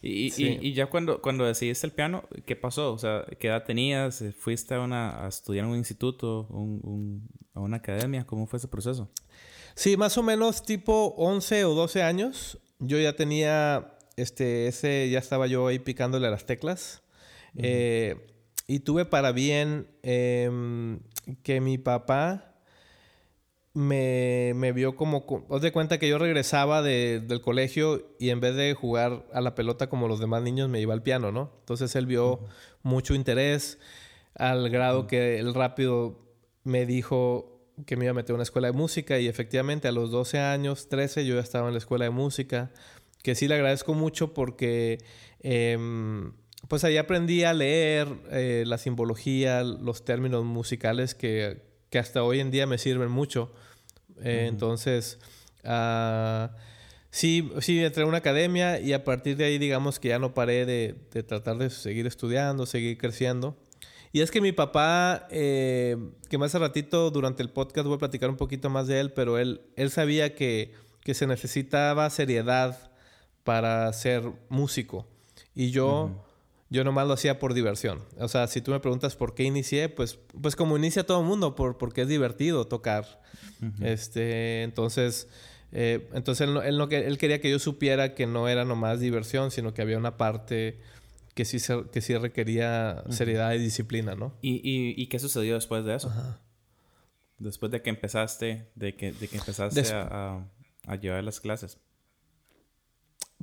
Y, 0.00 0.32
y, 0.36 0.74
ya 0.74 0.86
cuando, 0.86 1.20
cuando 1.20 1.44
decidiste 1.44 1.86
el 1.86 1.92
piano, 1.92 2.24
¿qué 2.46 2.54
pasó? 2.54 2.92
O 2.92 2.98
sea, 2.98 3.24
¿qué 3.38 3.48
edad 3.48 3.64
tenías? 3.64 4.22
¿Fuiste 4.38 4.74
a, 4.74 4.80
una, 4.80 5.24
a 5.24 5.28
estudiar 5.28 5.64
en 5.64 5.72
un 5.72 5.76
instituto, 5.76 6.46
un, 6.50 7.28
a 7.54 7.60
una 7.60 7.78
academia? 7.78 8.24
¿Cómo 8.24 8.46
fue 8.46 8.58
ese 8.58 8.68
proceso? 8.68 9.10
Sí, 9.74 9.96
más 9.96 10.16
o 10.16 10.22
menos 10.22 10.62
tipo 10.62 11.14
11 11.16 11.64
o 11.64 11.74
12 11.74 12.02
años. 12.02 12.58
Yo 12.78 12.98
ya 12.98 13.14
tenía, 13.14 13.98
este, 14.16 14.68
ese, 14.68 15.08
ya 15.10 15.18
estaba 15.18 15.46
yo 15.46 15.66
ahí 15.66 15.78
picándole 15.78 16.26
a 16.26 16.30
las 16.30 16.46
teclas. 16.46 17.02
Eh, 17.56 18.16
y 18.66 18.80
tuve 18.80 19.04
para 19.04 19.32
bien 19.32 19.88
em, 20.02 21.00
que 21.42 21.60
mi 21.60 21.78
papá 21.78 22.54
me, 23.74 24.52
me 24.54 24.72
vio 24.72 24.96
como... 24.96 25.24
Os 25.48 25.62
de 25.62 25.72
cuenta 25.72 25.98
que 25.98 26.08
yo 26.08 26.18
regresaba 26.18 26.82
del 26.82 27.40
colegio 27.40 28.14
y 28.18 28.30
en 28.30 28.40
vez 28.40 28.54
de 28.54 28.74
jugar 28.74 29.26
a 29.32 29.40
la 29.40 29.54
pelota 29.54 29.88
como 29.88 30.08
los 30.08 30.20
demás 30.20 30.42
niños, 30.42 30.68
me 30.68 30.80
iba 30.80 30.94
al 30.94 31.02
piano, 31.02 31.32
¿no? 31.32 31.52
Entonces 31.60 31.94
él 31.96 32.06
vio 32.06 32.40
mucho 32.82 33.14
interés 33.14 33.78
al 34.34 34.68
grado 34.70 35.06
que 35.06 35.38
él 35.38 35.54
rápido 35.54 36.20
me 36.64 36.86
dijo 36.86 37.57
que 37.86 37.96
me 37.96 38.04
iba 38.04 38.10
a 38.10 38.14
meter 38.14 38.32
a 38.32 38.34
una 38.34 38.42
escuela 38.42 38.68
de 38.68 38.72
música 38.72 39.18
y 39.18 39.28
efectivamente 39.28 39.88
a 39.88 39.92
los 39.92 40.10
12 40.10 40.38
años, 40.38 40.88
13, 40.88 41.26
yo 41.26 41.34
ya 41.34 41.40
estaba 41.40 41.68
en 41.68 41.74
la 41.74 41.78
escuela 41.78 42.04
de 42.04 42.10
música, 42.10 42.70
que 43.22 43.34
sí 43.34 43.48
le 43.48 43.54
agradezco 43.54 43.94
mucho 43.94 44.34
porque... 44.34 44.98
Em, 45.40 46.32
pues 46.66 46.82
ahí 46.82 46.96
aprendí 46.96 47.44
a 47.44 47.54
leer 47.54 48.08
eh, 48.30 48.64
la 48.66 48.78
simbología, 48.78 49.62
los 49.62 50.04
términos 50.04 50.44
musicales 50.44 51.14
que, 51.14 51.62
que 51.90 51.98
hasta 51.98 52.22
hoy 52.22 52.40
en 52.40 52.50
día 52.50 52.66
me 52.66 52.78
sirven 52.78 53.10
mucho. 53.10 53.52
Eh, 54.22 54.46
entonces, 54.48 55.18
uh, 55.64 56.48
sí, 57.10 57.50
sí, 57.60 57.82
entré 57.82 58.02
a 58.02 58.06
una 58.06 58.18
academia 58.18 58.80
y 58.80 58.92
a 58.92 59.04
partir 59.04 59.36
de 59.36 59.44
ahí, 59.44 59.58
digamos 59.58 59.98
que 59.98 60.08
ya 60.08 60.18
no 60.18 60.34
paré 60.34 60.66
de, 60.66 60.94
tratar 61.22 61.58
de 61.58 61.70
seguir 61.70 62.06
estudiando, 62.06 62.66
seguir 62.66 62.98
creciendo. 62.98 63.56
Y 64.12 64.20
es 64.20 64.30
que 64.30 64.40
mi 64.40 64.52
papá, 64.52 65.26
eh, 65.30 65.96
que 66.28 66.38
más 66.38 66.50
hace 66.50 66.58
ratito 66.58 67.10
durante 67.10 67.42
el 67.42 67.50
podcast 67.50 67.86
voy 67.86 67.96
a 67.96 67.98
platicar 67.98 68.30
un 68.30 68.36
poquito 68.36 68.70
más 68.70 68.86
de 68.86 69.00
él, 69.00 69.12
pero 69.12 69.38
él, 69.38 69.60
él 69.76 69.90
sabía 69.90 70.34
que, 70.34 70.72
que 71.02 71.14
se 71.14 71.26
necesitaba 71.26 72.08
seriedad 72.10 72.90
para 73.44 73.92
ser 73.92 74.22
músico. 74.48 75.06
Y 75.54 75.70
yo 75.70 76.24
yo 76.70 76.84
nomás 76.84 77.06
lo 77.06 77.14
hacía 77.14 77.38
por 77.38 77.54
diversión. 77.54 78.00
O 78.18 78.28
sea, 78.28 78.46
si 78.46 78.60
tú 78.60 78.72
me 78.72 78.80
preguntas 78.80 79.16
por 79.16 79.34
qué 79.34 79.44
inicié, 79.44 79.88
pues, 79.88 80.18
pues 80.40 80.54
como 80.54 80.76
inicia 80.76 81.04
todo 81.04 81.20
el 81.20 81.26
mundo, 81.26 81.54
por, 81.54 81.78
porque 81.78 82.02
es 82.02 82.08
divertido 82.08 82.66
tocar. 82.66 83.22
este, 83.80 84.62
entonces, 84.62 85.28
eh, 85.72 86.08
entonces 86.12 86.46
él, 86.48 86.58
él, 86.64 86.76
no, 86.76 86.84
él 86.90 87.18
quería 87.18 87.40
que 87.40 87.50
yo 87.50 87.58
supiera 87.58 88.14
que 88.14 88.26
no 88.26 88.48
era 88.48 88.64
nomás 88.64 89.00
diversión, 89.00 89.50
sino 89.50 89.72
que 89.72 89.82
había 89.82 89.96
una 89.96 90.16
parte 90.18 90.78
que 91.38 91.44
sí, 91.44 91.58
que 91.92 92.00
sí 92.00 92.16
requería 92.16 93.04
seriedad 93.10 93.52
y 93.52 93.58
disciplina, 93.58 94.16
¿no? 94.16 94.34
¿Y, 94.42 94.56
y, 94.56 95.00
y 95.00 95.06
qué 95.06 95.20
sucedió 95.20 95.54
después 95.54 95.84
de 95.84 95.94
eso? 95.94 96.12
Después 97.38 97.70
de 97.70 97.80
que 97.80 97.90
empezaste, 97.90 98.72
de 98.74 98.96
que, 98.96 99.12
de 99.12 99.28
que 99.28 99.36
empezaste 99.36 99.82
a, 99.92 100.44
a, 100.84 100.96
llevar 100.96 101.22
las 101.22 101.38
clases. 101.38 101.78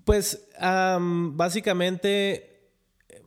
Pues 0.03 0.45
básicamente 0.59 2.69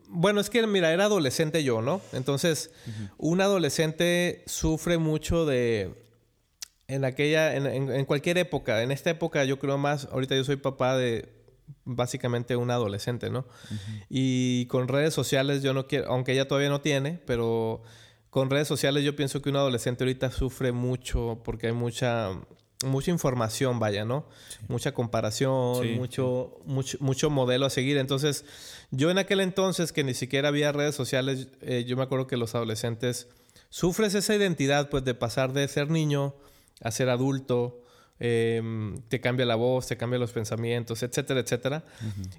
bueno, 0.07 0.39
es 0.39 0.51
que 0.51 0.67
mira, 0.67 0.93
era 0.93 1.05
adolescente 1.05 1.63
yo, 1.63 1.81
¿no? 1.81 1.99
Entonces, 2.13 2.69
un 3.17 3.41
adolescente 3.41 4.43
sufre 4.45 4.99
mucho 4.99 5.47
de. 5.47 5.95
En 6.87 7.05
aquella. 7.05 7.55
En, 7.55 8.05
cualquier 8.05 8.37
época. 8.37 8.83
En 8.83 8.91
esta 8.91 9.09
época, 9.09 9.45
yo 9.45 9.57
creo 9.57 9.79
más. 9.79 10.07
Ahorita 10.11 10.35
yo 10.35 10.43
soy 10.43 10.57
papá 10.57 10.95
de. 10.95 11.38
Básicamente 11.85 12.55
un 12.55 12.71
adolescente, 12.71 13.29
¿no? 13.29 13.45
Y 14.09 14.65
con 14.67 14.87
redes 14.87 15.13
sociales 15.13 15.63
yo 15.63 15.73
no 15.73 15.87
quiero. 15.87 16.07
Aunque 16.11 16.33
ella 16.33 16.47
todavía 16.47 16.69
no 16.69 16.81
tiene, 16.81 17.19
pero. 17.25 17.81
Con 18.29 18.51
redes 18.51 18.67
sociales 18.67 19.03
yo 19.03 19.15
pienso 19.15 19.41
que 19.41 19.49
un 19.49 19.55
adolescente 19.55 20.03
ahorita 20.03 20.29
sufre 20.29 20.71
mucho 20.71 21.41
porque 21.43 21.65
hay 21.65 21.73
mucha 21.73 22.31
mucha 22.85 23.11
información, 23.11 23.79
vaya, 23.79 24.05
¿no? 24.05 24.25
Mucha 24.67 24.93
comparación, 24.93 25.95
mucho, 25.97 26.59
mucho, 26.65 26.97
mucho 27.01 27.29
modelo 27.29 27.65
a 27.65 27.69
seguir. 27.69 27.97
Entonces, 27.97 28.45
yo 28.91 29.11
en 29.11 29.17
aquel 29.17 29.41
entonces, 29.41 29.91
que 29.91 30.03
ni 30.03 30.13
siquiera 30.13 30.47
había 30.47 30.71
redes 30.71 30.95
sociales, 30.95 31.49
eh, 31.61 31.83
yo 31.85 31.97
me 31.97 32.03
acuerdo 32.03 32.27
que 32.27 32.37
los 32.37 32.55
adolescentes 32.55 33.27
sufres 33.69 34.15
esa 34.15 34.35
identidad, 34.35 34.89
pues, 34.89 35.03
de 35.03 35.13
pasar 35.13 35.51
de 35.51 35.67
ser 35.67 35.89
niño 35.89 36.35
a 36.81 36.91
ser 36.91 37.09
adulto. 37.09 37.83
Em, 38.21 38.97
te 39.07 39.21
cambia 39.21 39.45
la 39.45 39.55
voz, 39.55 39.87
te 39.87 39.95
cambia 39.95 40.19
los 40.19 40.33
pensamientos, 40.33 41.03
etcétera, 41.03 41.39
etcétera. 41.39 41.85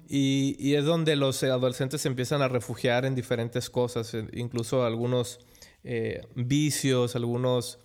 y, 0.07 0.55
y, 0.59 0.75
es 0.75 0.85
donde 0.85 1.15
los 1.15 1.41
adolescentes 1.43 2.01
se 2.01 2.07
empiezan 2.07 2.43
a 2.43 2.47
refugiar 2.47 3.05
en 3.05 3.15
diferentes 3.15 3.69
cosas, 3.69 4.15
incluso 4.33 4.85
algunos 4.85 5.39
eh, 5.83 6.21
vicios, 6.35 7.15
algunos 7.15 7.79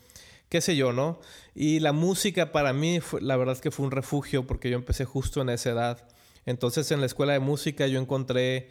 qué 0.50 0.60
sé 0.60 0.76
yo, 0.76 0.92
¿no? 0.92 1.18
Y 1.54 1.80
la 1.80 1.92
música 1.92 2.52
para 2.52 2.74
mí, 2.74 3.00
fue, 3.00 3.22
la 3.22 3.36
verdad 3.36 3.54
es 3.54 3.62
que 3.62 3.70
fue 3.70 3.86
un 3.86 3.92
refugio 3.92 4.46
porque 4.46 4.68
yo 4.68 4.76
empecé 4.76 5.06
justo 5.06 5.40
en 5.40 5.48
esa 5.48 5.70
edad. 5.70 6.08
Entonces 6.44 6.90
en 6.90 7.00
la 7.00 7.06
escuela 7.06 7.32
de 7.32 7.40
música 7.40 7.86
yo 7.86 7.98
encontré 7.98 8.68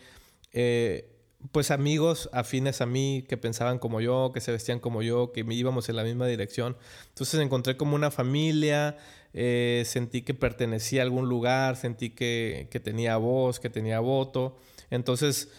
eh, 0.54 1.15
pues 1.52 1.72
amigos 1.72 2.30
afines 2.34 2.82
a 2.82 2.86
mí 2.86 3.26
que 3.28 3.38
pensaban 3.38 3.80
como 3.80 4.02
yo, 4.02 4.32
que 4.34 4.42
se 4.42 4.52
vestían 4.52 4.80
como 4.80 5.02
yo, 5.02 5.32
que 5.32 5.46
íbamos 5.48 5.90
en 5.90 5.96
la 5.96 6.04
misma 6.04 6.28
dirección. 6.28 6.76
Entonces 7.10 7.40
encontré 7.40 7.78
como 7.78 7.96
una 7.96 8.12
familia, 8.12 8.98
eh, 9.34 9.84
sentí 9.86 10.22
que 10.22 10.34
pertenecía 10.34 11.02
a 11.02 11.04
algún 11.04 11.30
lugar, 11.30 11.76
sentí 11.76 12.10
que, 12.10 12.68
que 12.72 12.80
tenía 12.80 13.18
voz, 13.18 13.60
que 13.60 13.70
tenía 13.70 14.00
voto. 14.00 14.58
Entonces 14.90 15.50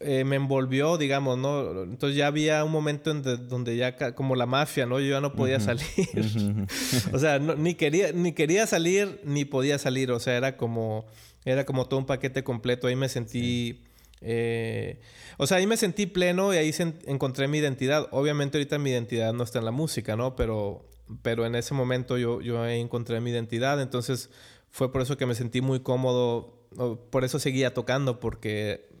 eh, 0.00 0.24
me 0.24 0.36
envolvió, 0.36 0.96
digamos, 0.96 1.36
¿no? 1.36 1.82
Entonces 1.82 2.16
ya 2.16 2.28
había 2.28 2.64
un 2.64 2.72
momento 2.72 3.10
en 3.10 3.22
donde 3.48 3.76
ya, 3.76 4.14
como 4.14 4.34
la 4.34 4.46
mafia, 4.46 4.86
¿no? 4.86 4.98
Yo 5.00 5.10
ya 5.10 5.20
no 5.20 5.34
podía 5.34 5.60
salir. 5.60 5.86
o 7.12 7.18
sea, 7.18 7.38
ni, 7.38 7.74
quería, 7.74 8.12
ni 8.12 8.32
quería 8.32 8.66
salir, 8.66 9.20
ni 9.24 9.44
podía 9.44 9.78
salir. 9.78 10.10
O 10.12 10.18
sea, 10.18 10.36
era 10.36 10.56
como, 10.56 11.04
era 11.44 11.66
como 11.66 11.86
todo 11.86 12.00
un 12.00 12.06
paquete 12.06 12.42
completo. 12.42 12.86
Ahí 12.86 12.96
me 12.96 13.08
sentí... 13.08 13.82
Eh, 14.20 15.00
o 15.36 15.46
sea, 15.46 15.58
ahí 15.58 15.66
me 15.66 15.76
sentí 15.76 16.06
pleno 16.06 16.54
y 16.54 16.56
ahí 16.56 16.72
encontré 17.06 17.48
mi 17.48 17.58
identidad. 17.58 18.08
Obviamente 18.10 18.58
ahorita 18.58 18.78
mi 18.78 18.90
identidad 18.90 19.32
no 19.32 19.44
está 19.44 19.58
en 19.58 19.64
la 19.64 19.70
música, 19.70 20.16
¿no? 20.16 20.36
Pero, 20.36 20.88
pero 21.22 21.46
en 21.46 21.54
ese 21.54 21.74
momento 21.74 22.18
yo, 22.18 22.40
yo 22.40 22.66
encontré 22.66 23.20
mi 23.20 23.30
identidad. 23.30 23.80
Entonces 23.80 24.30
fue 24.70 24.92
por 24.92 25.02
eso 25.02 25.16
que 25.16 25.26
me 25.26 25.34
sentí 25.34 25.60
muy 25.60 25.80
cómodo. 25.80 26.66
Por 27.10 27.24
eso 27.24 27.38
seguía 27.38 27.74
tocando, 27.74 28.20
porque 28.20 28.96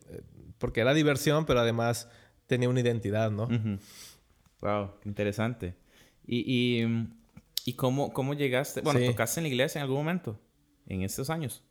porque 0.58 0.80
era 0.80 0.94
diversión, 0.94 1.46
pero 1.46 1.60
además 1.60 2.08
tenía 2.46 2.68
una 2.68 2.80
identidad, 2.80 3.30
¿no? 3.30 3.48
Wow, 4.60 4.92
interesante. 5.04 5.74
¿Y, 6.26 6.84
y, 7.64 7.72
cómo, 7.74 8.12
cómo 8.12 8.34
llegaste? 8.34 8.80
Bueno, 8.80 9.00
¿tocaste 9.06 9.40
en 9.40 9.44
la 9.44 9.48
iglesia 9.48 9.78
en 9.78 9.82
algún 9.82 9.98
momento? 9.98 10.40
En 10.86 11.02
estos 11.02 11.30
años. 11.30 11.62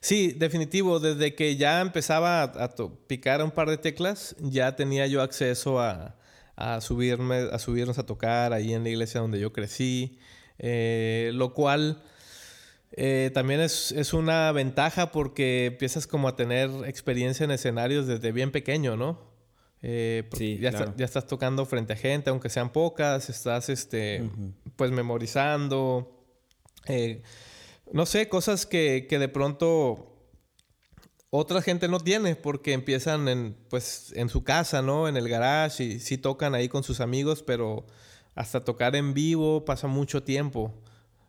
Sí, 0.00 0.32
definitivo. 0.32 0.98
Desde 1.00 1.34
que 1.34 1.56
ya 1.56 1.80
empezaba 1.80 2.42
a, 2.42 2.74
picar 3.06 3.42
un 3.42 3.50
par 3.50 3.68
de 3.68 3.78
teclas, 3.78 4.34
ya 4.40 4.74
tenía 4.76 5.06
yo 5.06 5.22
acceso 5.22 5.80
a, 5.80 6.16
a, 6.56 6.80
subirme, 6.80 7.48
a 7.52 7.58
subirnos 7.58 7.98
a 7.98 8.06
tocar 8.06 8.52
ahí 8.52 8.72
en 8.72 8.82
la 8.82 8.90
iglesia 8.90 9.20
donde 9.20 9.40
yo 9.40 9.52
crecí. 9.52 10.18
Eh, 10.58 11.30
lo 11.34 11.54
cual 11.54 12.02
eh, 12.92 13.30
también 13.32 13.60
es, 13.60 14.12
una 14.12 14.50
ventaja 14.52 15.12
porque 15.12 15.66
empiezas 15.66 16.06
como 16.06 16.28
a 16.28 16.36
tener 16.36 16.70
experiencia 16.86 17.44
en 17.44 17.52
escenarios 17.52 18.06
desde 18.06 18.32
bien 18.32 18.50
pequeño, 18.50 18.96
¿no? 18.96 19.30
Eh, 19.82 20.28
sí, 20.36 20.58
ya, 20.60 20.94
ya, 20.94 21.04
estás 21.04 21.26
tocando 21.26 21.64
frente 21.64 21.94
a 21.94 21.96
gente, 21.96 22.28
aunque 22.30 22.50
sean 22.50 22.70
pocas, 22.70 23.30
estás 23.30 23.68
este, 23.68 24.28
pues 24.76 24.90
memorizando. 24.90 26.26
Eh, 26.86 27.22
no 27.92 28.06
sé, 28.06 28.28
cosas 28.28 28.66
que, 28.66 29.06
que, 29.08 29.18
de 29.18 29.28
pronto 29.28 30.10
otra 31.30 31.62
gente 31.62 31.88
no 31.88 32.00
tiene 32.00 32.36
porque 32.36 32.72
empiezan 32.72 33.28
en, 33.28 33.56
pues, 33.68 34.12
en 34.16 34.28
su 34.28 34.42
casa, 34.44 34.82
¿no? 34.82 35.08
En 35.08 35.16
el 35.16 35.28
garage 35.28 35.84
y 35.84 36.00
sí 36.00 36.18
tocan 36.18 36.54
ahí 36.54 36.68
con 36.68 36.82
sus 36.82 37.00
amigos, 37.00 37.42
pero 37.42 37.86
hasta 38.34 38.64
tocar 38.64 38.96
en 38.96 39.14
vivo 39.14 39.64
pasa 39.64 39.86
mucho 39.86 40.22
tiempo 40.22 40.74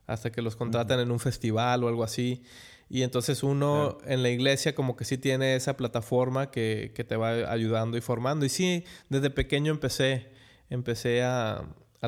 hasta 0.07 0.31
que 0.31 0.41
los 0.41 0.55
contratan 0.55 0.99
en 0.99 1.11
un 1.11 1.19
festival 1.19 1.83
o 1.83 1.87
algo 1.87 2.03
así. 2.03 2.43
Y 2.89 3.03
entonces 3.03 3.41
uno 3.41 3.99
en 4.05 4.21
la 4.21 4.29
iglesia 4.29 4.75
como 4.75 4.97
que 4.97 5.05
sí 5.05 5.17
tiene 5.17 5.55
esa 5.55 5.77
plataforma 5.77 6.51
que, 6.51 6.91
te 7.07 7.15
va 7.15 7.51
ayudando 7.51 7.97
y 7.97 8.01
formando. 8.01 8.45
Y 8.45 8.49
sí, 8.49 8.83
desde 9.07 9.29
pequeño 9.29 9.71
empecé, 9.71 10.31
empecé 10.69 11.23
a, 11.23 11.63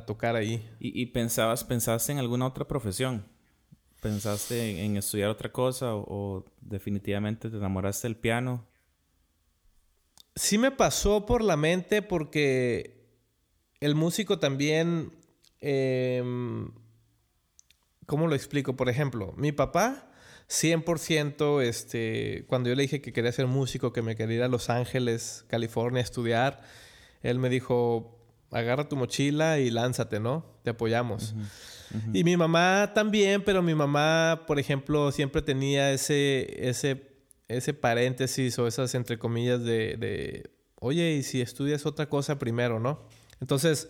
tocar 0.05 0.35
ahí. 0.35 0.69
¿Y, 0.79 1.05
pensabas, 1.07 1.63
pensaste 1.63 2.11
en 2.11 2.17
alguna 2.17 2.47
otra 2.47 2.67
profesión? 2.67 3.25
¿Pensaste 4.03 4.83
en, 4.83 4.97
estudiar 4.97 5.29
otra 5.29 5.49
cosa 5.49 5.95
o, 5.95 6.43
definitivamente 6.59 7.49
te 7.49 7.55
enamoraste 7.55 8.07
del 8.07 8.17
piano? 8.17 8.67
Sí 10.35 10.57
me 10.57 10.71
pasó 10.71 11.25
por 11.25 11.41
la 11.41 11.55
mente 11.55 12.01
porque 12.01 13.07
el 13.79 13.95
músico 13.95 14.39
también... 14.39 15.13
Em, 15.61 16.73
¿Cómo 18.05 18.27
lo 18.27 18.35
explico? 18.35 18.75
Por 18.75 18.89
ejemplo, 18.89 19.33
mi 19.37 19.53
papá, 19.53 20.11
100%, 20.49 21.61
este, 21.61 22.43
cuando 22.47 22.67
yo 22.67 22.75
le 22.75 22.81
dije 22.83 23.01
que 23.01 23.13
quería 23.13 23.31
ser 23.31 23.47
músico, 23.47 23.93
que 23.93 24.01
me 24.01 24.17
quería 24.17 24.35
ir 24.35 24.43
a 24.43 24.49
Los 24.49 24.69
Ángeles, 24.69 25.45
California, 25.47 26.01
a 26.01 26.03
estudiar, 26.03 26.61
él 27.21 27.39
me 27.39 27.47
dijo, 27.47 28.19
agarra 28.51 28.89
tu 28.89 28.97
mochila 28.97 29.59
y 29.59 29.69
lánzate, 29.69 30.19
¿no? 30.19 30.45
Te 30.63 30.71
apoyamos. 30.71 31.33
Y 32.13 32.23
mi 32.23 32.37
mamá 32.37 32.91
también, 32.93 33.43
pero 33.43 33.61
mi 33.61 33.75
mamá, 33.75 34.43
por 34.47 34.59
ejemplo, 34.59 35.11
siempre 35.11 35.41
tenía 35.41 35.91
ese, 35.91 36.69
ese, 36.69 37.03
ese 37.47 37.73
paréntesis 37.73 38.57
o 38.57 38.67
esas 38.67 38.95
entre 38.95 39.19
comillas 39.19 39.63
de, 39.63 39.97
de, 39.97 40.51
oye, 40.79 41.13
y 41.13 41.23
si 41.23 41.41
estudias 41.41 41.85
otra 41.85 42.09
cosa 42.09 42.39
primero, 42.39 42.79
¿no? 42.79 43.07
Entonces, 43.41 43.89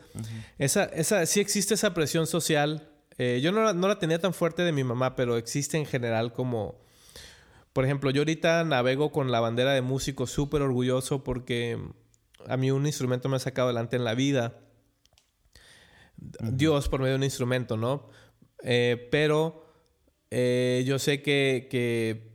esa, 0.57 0.85
esa, 0.85 1.25
sí 1.25 1.39
existe 1.39 1.75
esa 1.75 1.93
presión 1.93 2.27
social 2.27 2.89
eh, 3.17 3.39
yo 3.41 3.51
no, 3.51 3.71
la 3.73 3.99
tenía 3.99 4.19
tan 4.19 4.33
fuerte 4.33 4.63
de 4.63 4.71
mi 4.71 4.83
mamá, 4.83 5.15
pero 5.15 5.37
existe 5.37 5.77
en 5.77 5.85
general 5.85 6.33
como... 6.33 6.81
Por 7.73 7.85
ejemplo, 7.85 8.11
yo 8.11 8.21
ahorita 8.21 8.63
navego 8.65 9.11
con 9.11 9.31
la 9.31 9.39
bandera 9.39 9.73
de 9.73 9.81
músico 9.81 10.27
súper 10.27 10.61
orgulloso 10.61 11.23
porque 11.23 11.79
a 12.47 12.55
mí 12.55 12.69
un 12.69 12.85
instrumento 12.85 13.29
me 13.29 13.37
ha 13.37 13.39
sacado 13.39 13.69
adelante 13.69 13.95
en 13.95 14.03
la 14.03 14.13
vida. 14.13 14.59
Dios 16.41 16.89
por 16.89 16.99
medio 16.99 17.13
de 17.13 17.17
un 17.17 17.23
instrumento, 17.23 17.77
¿no? 17.77 18.09
Eh, 18.63 19.07
pero 19.11 19.65
eh, 20.31 20.83
yo 20.85 20.99
sé 20.99 21.21
que, 21.21 22.31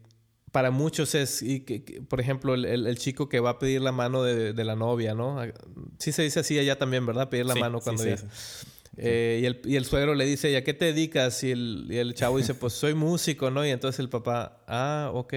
para 0.52 0.70
muchos 0.70 1.14
es, 1.14 1.42
y 1.42 1.60
que, 1.60 2.02
por 2.08 2.20
ejemplo, 2.20 2.54
el, 2.54 2.98
chico 2.98 3.28
que 3.28 3.40
va 3.40 3.50
a 3.50 3.58
pedir 3.58 3.80
la 3.80 3.92
mano 3.92 4.22
de, 4.22 4.64
la 4.64 4.76
novia, 4.76 5.14
¿no? 5.14 5.40
Sí 5.98 6.12
se 6.12 6.22
dice 6.22 6.40
así 6.40 6.58
allá 6.58 6.78
también, 6.78 7.06
¿verdad? 7.06 7.28
Pedir 7.28 7.46
la 7.46 7.54
mano 7.54 7.80
cuando 7.80 8.04
ya... 8.04 8.16
Eh, 9.00 9.38
y, 9.42 9.46
el, 9.46 9.60
y, 9.64 9.76
el, 9.76 9.84
suegro 9.84 10.16
le 10.16 10.24
dice, 10.24 10.50
¿y 10.50 10.56
a 10.56 10.64
qué 10.64 10.74
te 10.74 10.86
dedicas? 10.86 11.44
Y 11.44 11.52
el, 11.52 11.86
y 11.88 11.98
el 11.98 12.14
chavo 12.14 12.38
dice, 12.38 12.54
pues 12.54 12.72
soy 12.72 12.94
músico, 12.94 13.48
¿no? 13.48 13.64
Y 13.64 13.70
entonces 13.70 14.00
el 14.00 14.08
papá, 14.08 14.64
ah, 14.66 15.12
ok. 15.14 15.34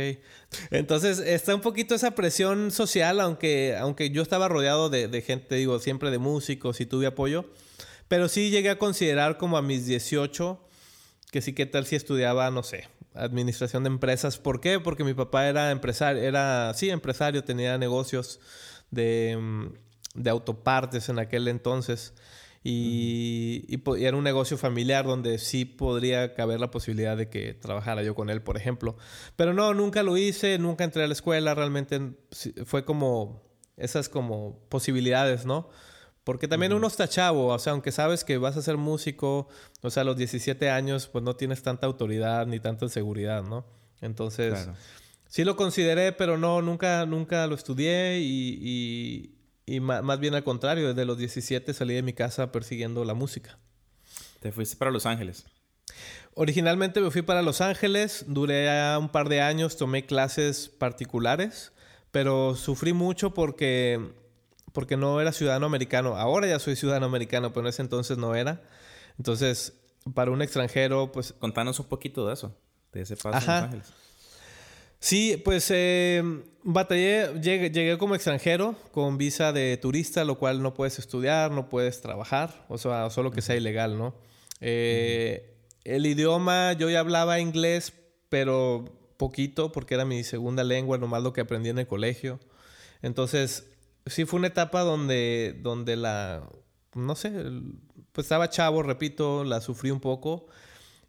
Entonces 0.71 1.19
está 1.19 1.53
un 1.53 1.61
poquito 1.61 1.93
esa 1.93 2.11
presión 2.11 2.71
social, 2.71 3.19
aunque, 3.19 3.77
aunque 3.77 4.09
yo 4.09 4.23
estaba 4.23 4.47
rodeado 4.47 4.89
de, 4.89 5.07
de 5.07 5.21
gente, 5.21 5.55
digo, 5.55 5.77
siempre 5.77 6.09
de 6.09 6.17
músicos 6.17 6.81
y 6.81 6.87
tuve 6.87 7.05
apoyo. 7.05 7.45
Pero 8.11 8.27
sí 8.27 8.49
llegué 8.49 8.69
a 8.69 8.77
considerar 8.77 9.37
como 9.37 9.55
a 9.55 9.61
mis 9.61 9.85
18, 9.85 10.59
que 11.31 11.41
sí, 11.41 11.53
¿qué 11.53 11.65
tal 11.65 11.85
si 11.85 11.95
estudiaba, 11.95 12.51
no 12.51 12.61
sé, 12.61 12.89
administración 13.13 13.83
de 13.83 13.87
empresas? 13.87 14.37
¿Por 14.37 14.59
qué? 14.59 14.81
Porque 14.81 15.05
mi 15.05 15.13
papá 15.13 15.47
era 15.47 15.71
empresario, 15.71 16.21
era, 16.21 16.73
sí, 16.73 16.89
empresario, 16.89 17.45
tenía 17.45 17.77
negocios 17.77 18.41
de, 18.89 19.37
mm, 19.39 19.65
de 20.15 20.29
autopartes 20.29 21.07
en 21.07 21.19
aquel 21.19 21.47
entonces. 21.47 22.13
Y, 22.65 23.79
era 23.97 24.17
un 24.17 24.25
negocio 24.25 24.57
familiar 24.57 25.05
donde 25.05 25.37
sí 25.37 25.63
podría 25.63 26.33
caber 26.33 26.59
la 26.59 26.69
posibilidad 26.69 27.15
de 27.15 27.29
que 27.29 27.53
trabajara 27.53 28.03
yo 28.03 28.13
con 28.13 28.29
él, 28.29 28.41
por 28.41 28.57
ejemplo. 28.57 28.97
Pero 29.37 29.53
no, 29.53 29.73
nunca 29.73 30.03
lo 30.03 30.17
hice, 30.17 30.59
nunca 30.59 30.83
entré 30.83 31.05
a 31.05 31.07
la 31.07 31.13
escuela, 31.13 31.55
realmente 31.55 32.11
fue 32.65 32.83
como 32.83 33.41
esas 33.77 34.09
como 34.09 34.59
posibilidades, 34.67 35.45
¿no? 35.45 35.69
Porque 36.23 36.47
también 36.47 36.73
uno 36.73 36.87
está 36.87 37.07
chavo, 37.07 37.47
o 37.47 37.59
sea, 37.59 37.73
aunque 37.73 37.91
sabes 37.91 38.23
que 38.23 38.37
vas 38.37 38.55
a 38.55 38.61
ser 38.61 38.77
músico, 38.77 39.47
o 39.81 39.89
sea, 39.89 40.01
a 40.01 40.03
los 40.03 40.17
17 40.17 40.69
años, 40.69 41.07
pues 41.07 41.23
no 41.23 41.35
tienes 41.35 41.63
tanta 41.63 41.87
autoridad 41.87 42.45
ni 42.45 42.59
tanta 42.59 42.87
seguridad, 42.89 43.43
¿no? 43.43 43.65
Entonces, 44.01 44.69
sí 45.27 45.43
lo 45.43 45.55
consideré, 45.55 46.11
pero 46.11 46.37
no, 46.37 46.61
nunca, 46.61 47.05
nunca 47.05 47.47
lo 47.47 47.55
estudié 47.55 48.19
y 48.19 49.35
y 49.71 49.79
más, 49.79 50.19
bien 50.19 50.33
al 50.33 50.43
contrario, 50.43 50.89
desde 50.89 51.05
los 51.05 51.17
17 51.17 51.73
salí 51.73 51.93
de 51.93 52.01
mi 52.01 52.11
casa 52.11 52.51
persiguiendo 52.51 53.05
la 53.05 53.13
música. 53.13 53.57
¿Te 54.41 54.51
fuiste 54.51 54.75
para 54.75 54.91
Los 54.91 55.05
Ángeles? 55.05 55.45
Originalmente 56.33 56.99
me 56.99 57.09
fui 57.09 57.21
para 57.21 57.41
Los 57.41 57.61
Ángeles, 57.61 58.25
duré 58.27 58.67
un 58.97 59.09
par 59.09 59.29
de 59.29 59.41
años, 59.41 59.77
tomé 59.77 60.05
clases 60.05 60.67
particulares, 60.67 61.71
pero 62.11 62.55
sufrí 62.55 62.91
mucho 62.91 63.33
porque, 63.33 64.11
porque 64.73 64.97
no 64.97 65.21
era 65.21 65.31
ciudadano 65.31 65.65
americano. 65.65 66.15
Ahora 66.17 66.47
ya 66.47 66.59
soy 66.59 66.75
ciudadano 66.75 67.05
americano, 67.05 67.49
pero 67.53 67.61
en 67.61 67.69
ese 67.69 67.81
entonces 67.81 68.17
no 68.17 68.35
era. 68.35 68.61
Entonces, 69.17 69.73
para 70.13 70.31
un 70.31 70.41
extranjero, 70.41 71.11
pues... 71.11 71.33
Contanos 71.33 71.79
un 71.79 71.87
poquito 71.87 72.27
de 72.27 72.33
eso, 72.33 72.55
de 72.91 73.01
ese 73.01 73.15
paso 73.17 73.37
a 73.37 73.39
Los 73.39 73.49
Ángeles. 73.49 73.93
Sí, 75.03 75.41
pues 75.43 75.67
eh, 75.71 76.23
batallé, 76.63 77.39
llegué, 77.41 77.97
como 77.97 78.13
extranjero 78.13 78.75
con 78.91 79.17
visa 79.17 79.51
de 79.51 79.75
turista, 79.77 80.23
lo 80.23 80.37
cual 80.37 80.61
no 80.61 80.75
puedes 80.75 80.99
estudiar, 80.99 81.49
no 81.49 81.69
puedes 81.69 82.01
trabajar, 82.01 82.65
o 82.69 82.77
sea, 82.77 83.09
solo 83.09 83.31
que 83.31 83.41
sea 83.41 83.55
ilegal, 83.55 83.97
¿no? 83.97 84.13
Eh, 84.59 85.55
el 85.85 86.05
idioma, 86.05 86.73
yo 86.73 86.87
ya 86.91 86.99
hablaba 86.99 87.39
inglés, 87.39 87.93
pero 88.29 88.85
poquito, 89.17 89.71
porque 89.71 89.95
era 89.95 90.05
mi 90.05 90.23
segunda 90.23 90.63
lengua, 90.63 90.99
nomás 90.99 91.23
lo 91.23 91.33
que 91.33 91.41
aprendí 91.41 91.69
en 91.69 91.79
el 91.79 91.87
colegio. 91.87 92.39
Entonces, 93.01 93.70
sí 94.05 94.25
fue 94.25 94.39
una 94.39 94.47
etapa 94.47 94.81
donde, 94.81 95.57
donde 95.61 95.95
la, 95.95 96.47
no 96.93 97.15
sé, 97.15 97.31
pues 98.11 98.25
estaba 98.25 98.49
chavo, 98.49 98.83
repito, 98.83 99.43
la 99.43 99.61
sufrí 99.61 99.91
un 99.91 99.99
poco 99.99 100.47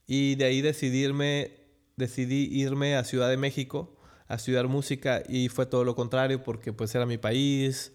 y 0.07 0.35
de 0.37 0.45
ahí 0.45 0.61
decidirme, 0.61 1.53
decidí 1.97 2.49
irme 2.51 2.97
a 2.97 3.05
Ciudad 3.05 3.29
de 3.29 3.37
México 3.37 3.97
a 4.29 4.37
estudiar 4.37 4.69
música 4.69 5.23
y 5.29 5.49
fue 5.49 5.67
todo 5.67 5.85
lo 5.85 5.95
contrario 5.95 6.43
porque 6.43 6.73
pues 6.73 6.95
era 6.95 7.07
mi 7.07 7.19
país, 7.19 7.93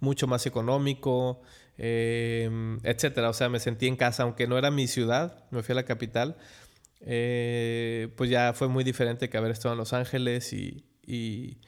mucho 0.00 0.26
más 0.26 0.46
económico, 0.46 1.42
eh, 1.78 2.78
etcétera. 2.82 3.30
O 3.30 3.32
sea, 3.32 3.48
me 3.48 3.60
sentí 3.60 3.86
en 3.86 3.96
casa, 3.96 4.24
aunque 4.24 4.46
no 4.46 4.58
era 4.58 4.70
mi 4.70 4.86
ciudad, 4.86 5.44
me 5.50 5.62
fui 5.62 5.72
a 5.72 5.76
la 5.76 5.84
capital, 5.84 6.36
eh, 7.00 8.08
pues 8.16 8.30
ya 8.30 8.52
fue 8.52 8.68
muy 8.68 8.84
diferente 8.84 9.28
que 9.28 9.36
haber 9.36 9.52
estado 9.52 9.74
en 9.74 9.78
Los 9.78 9.92
Ángeles 9.92 10.52
y, 10.52 10.84
y, 11.06 11.58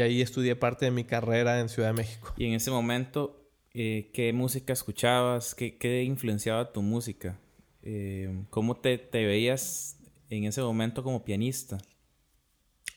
ahí 0.00 0.22
estudié 0.22 0.54
parte 0.54 0.84
de 0.84 0.90
mi 0.92 1.04
carrera 1.04 1.58
en 1.60 1.68
Ciudad 1.68 1.88
de 1.88 1.94
México. 1.94 2.32
Y 2.36 2.46
en 2.46 2.54
ese 2.54 2.70
momento, 2.70 3.50
eh, 3.74 4.10
¿qué 4.14 4.32
música 4.32 4.72
escuchabas? 4.72 5.54
¿Qué, 5.54 5.78
¿Qué, 5.78 6.04
influenciaba 6.04 6.72
tu 6.72 6.82
música? 6.82 7.38
Eh, 7.82 8.44
¿Cómo 8.50 8.76
te, 8.76 8.98
te 8.98 9.26
veías 9.26 9.98
en 10.28 10.44
ese 10.44 10.62
momento 10.62 11.02
como 11.02 11.24
pianista? 11.24 11.78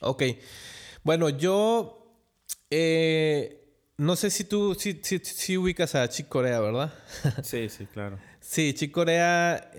Ok. 0.00 0.22
Bueno, 1.02 1.28
yo 1.30 2.22
eh, 2.70 3.64
no 3.96 4.16
sé 4.16 4.30
si 4.30 4.44
tú 4.44 4.74
si, 4.74 5.56
ubicas 5.56 5.94
a 5.94 6.08
Chick 6.08 6.28
Corea, 6.28 6.60
¿verdad? 6.60 6.94
sí, 7.42 7.68
sí, 7.68 7.86
claro. 7.86 8.18
Sí, 8.40 8.72
Chick 8.74 8.92
Corea 8.92 9.70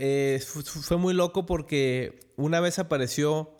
fue 0.65 0.97
muy 0.97 1.13
loco 1.13 1.45
porque 1.45 2.19
una 2.35 2.59
vez 2.59 2.79
apareció 2.79 3.54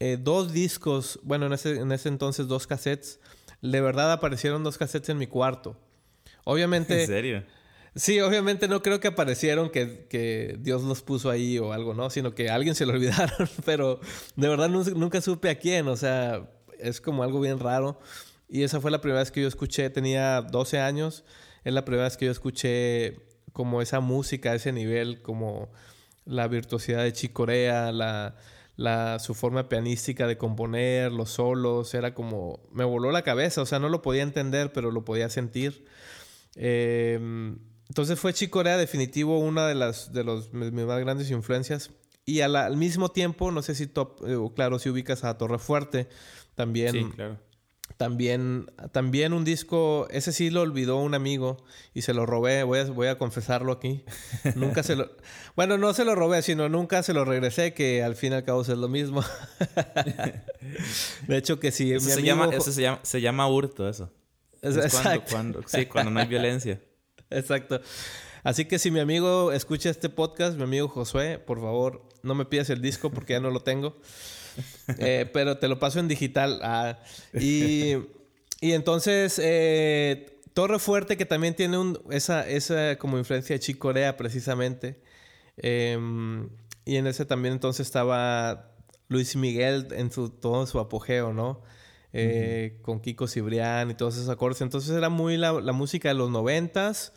eh, 0.00 0.16
dos 0.20 0.52
discos, 0.52 1.18
bueno, 1.22 1.46
en 1.46 1.52
ese, 1.52 1.76
en 1.76 1.92
ese 1.92 2.08
entonces 2.08 2.46
dos 2.46 2.66
cassettes. 2.66 3.20
De 3.60 3.80
verdad 3.80 4.12
aparecieron 4.12 4.62
dos 4.62 4.78
cassettes 4.78 5.08
en 5.08 5.18
mi 5.18 5.26
cuarto. 5.26 5.76
Obviamente. 6.44 7.02
¿En 7.02 7.06
serio? 7.06 7.44
Sí, 7.96 8.20
obviamente 8.20 8.68
no 8.68 8.80
creo 8.80 9.00
que 9.00 9.08
aparecieron 9.08 9.70
que, 9.70 10.06
que, 10.08 10.56
Dios 10.60 10.82
los 10.82 11.02
puso 11.02 11.30
ahí 11.30 11.58
o 11.58 11.72
algo, 11.72 11.94
¿no? 11.94 12.10
Sino 12.10 12.34
que 12.34 12.48
a 12.48 12.54
alguien 12.54 12.76
se 12.76 12.86
lo 12.86 12.92
olvidaron, 12.94 13.48
pero 13.64 14.00
de 14.36 14.48
verdad 14.48 14.68
nunca 14.68 15.20
supe 15.20 15.50
a 15.50 15.58
quién, 15.58 15.88
o 15.88 15.96
sea, 15.96 16.48
es 16.78 17.00
como 17.00 17.24
algo 17.24 17.40
bien 17.40 17.58
raro. 17.58 17.98
Y 18.48 18.62
esa 18.62 18.80
fue 18.80 18.90
la 18.90 19.00
primera 19.00 19.20
vez 19.20 19.32
que 19.32 19.42
yo 19.42 19.48
escuché, 19.48 19.90
tenía 19.90 20.42
12 20.42 20.78
años, 20.78 21.24
es 21.64 21.72
la 21.72 21.84
primera 21.84 22.04
vez 22.04 22.16
que 22.16 22.26
yo 22.26 22.32
escuché 22.32 23.20
como 23.52 23.82
esa 23.82 23.98
música, 23.98 24.54
ese 24.54 24.70
nivel, 24.72 25.20
como 25.20 25.70
la 26.24 26.46
virtuosidad 26.46 27.02
de 27.02 27.12
Chicorea, 27.12 27.90
la, 27.90 28.36
la, 28.78 29.18
su 29.18 29.34
forma 29.34 29.68
pianística 29.68 30.28
de 30.28 30.38
componer, 30.38 31.10
los 31.10 31.30
solos, 31.30 31.92
era 31.94 32.14
como, 32.14 32.60
me 32.72 32.84
voló 32.84 33.10
la 33.10 33.22
cabeza, 33.22 33.60
o 33.60 33.66
sea, 33.66 33.80
no 33.80 33.88
lo 33.88 34.02
podía 34.02 34.22
entender, 34.22 34.72
pero 34.72 34.92
lo 34.92 35.04
podía 35.04 35.28
sentir. 35.30 35.84
Eh, 36.54 37.18
entonces 37.88 38.20
fue 38.20 38.32
Chicorea 38.32 38.76
definitivo 38.76 39.40
una 39.40 39.66
de 39.66 39.74
las 39.74 40.12
de 40.12 40.22
los, 40.22 40.52
mis 40.52 40.70
más 40.72 41.00
grandes 41.00 41.28
influencias. 41.32 41.90
Y 42.24 42.40
al, 42.42 42.76
mismo 42.76 43.10
tiempo, 43.10 43.50
no 43.50 43.62
sé 43.62 43.74
si 43.74 43.88
top, 43.88 44.22
eh, 44.24 44.36
claro, 44.54 44.78
si 44.78 44.90
ubicas 44.90 45.24
a 45.24 45.36
Torre 45.36 45.58
Fuerte, 45.58 46.08
también. 46.54 46.92
Sí, 46.92 47.04
claro. 47.16 47.38
También, 47.96 48.70
también 48.92 49.32
un 49.32 49.44
disco, 49.44 50.06
ese 50.10 50.32
sí 50.32 50.50
lo 50.50 50.60
olvidó 50.60 50.98
un 50.98 51.14
amigo 51.14 51.56
y 51.94 52.02
se 52.02 52.14
lo 52.14 52.26
robé, 52.26 52.62
voy 52.62 52.78
a, 52.78 52.84
voy 52.84 53.08
a 53.08 53.18
confesarlo 53.18 53.72
aquí. 53.72 54.04
nunca 54.54 54.84
se 54.84 54.94
lo... 54.94 55.10
Bueno, 55.56 55.78
no 55.78 55.92
se 55.94 56.04
lo 56.04 56.14
robé, 56.14 56.42
sino 56.42 56.68
nunca 56.68 57.02
se 57.02 57.12
lo 57.12 57.24
regresé, 57.24 57.74
que 57.74 58.04
al 58.04 58.14
fin 58.14 58.32
y 58.32 58.36
al 58.36 58.44
cabo 58.44 58.62
es 58.62 58.68
lo 58.68 58.88
mismo. 58.88 59.24
de 61.26 61.36
hecho 61.36 61.58
que 61.58 61.72
sí. 61.72 61.92
Eso, 61.92 62.08
se, 62.08 62.22
llama, 62.22 62.50
eso 62.52 62.70
se, 62.70 62.82
llama, 62.82 63.00
se 63.02 63.20
llama 63.20 63.48
hurto, 63.48 63.88
eso. 63.88 64.12
Es 64.62 64.76
cuando, 65.30 65.62
sí, 65.66 65.86
cuando 65.86 66.10
no 66.10 66.20
hay 66.20 66.26
violencia. 66.26 66.80
Exacto. 67.30 67.80
Así 68.42 68.64
que 68.64 68.78
si 68.78 68.90
mi 68.90 69.00
amigo 69.00 69.52
escucha 69.52 69.90
este 69.90 70.08
podcast, 70.08 70.56
mi 70.56 70.62
amigo 70.62 70.88
Josué, 70.88 71.38
por 71.38 71.60
favor, 71.60 72.02
no 72.22 72.34
me 72.34 72.44
pidas 72.44 72.70
el 72.70 72.80
disco 72.80 73.10
porque 73.10 73.34
ya 73.34 73.40
no 73.40 73.50
lo 73.50 73.60
tengo. 73.60 73.96
Eh, 74.98 75.28
pero 75.32 75.58
te 75.58 75.68
lo 75.68 75.78
paso 75.78 76.00
en 76.00 76.08
digital. 76.08 76.60
Ah, 76.62 76.98
y, 77.38 77.92
entonces, 78.60 79.38
eh, 79.42 80.40
Torre 80.54 80.78
Fuerte, 80.78 81.16
que 81.16 81.26
también 81.26 81.54
tiene 81.54 81.78
un, 81.78 82.00
esa, 82.10 82.48
esa 82.48 82.96
como 82.96 83.18
influencia 83.18 83.54
de 83.54 83.60
Chick 83.60 83.78
Corea, 83.78 84.16
precisamente. 84.16 85.00
Em, 85.58 86.48
y 86.84 86.96
en 86.96 87.06
ese 87.06 87.26
también 87.26 87.54
entonces 87.54 87.86
estaba 87.86 88.72
Luis 89.08 89.36
Miguel 89.36 89.88
en 89.92 90.10
su, 90.10 90.30
todo 90.30 90.66
su 90.66 90.78
apogeo, 90.80 91.32
¿no? 91.32 91.62
Eh, 92.14 92.78
con 92.82 93.00
Kiko 93.00 93.28
Cibrián 93.28 93.90
y 93.90 93.94
todos 93.94 94.16
esos 94.16 94.28
acordes. 94.28 94.60
Entonces 94.62 94.96
era 94.96 95.08
muy 95.08 95.36
la, 95.36 95.52
música 95.72 96.08
de 96.08 96.14
los 96.14 96.30
noventas. 96.30 97.12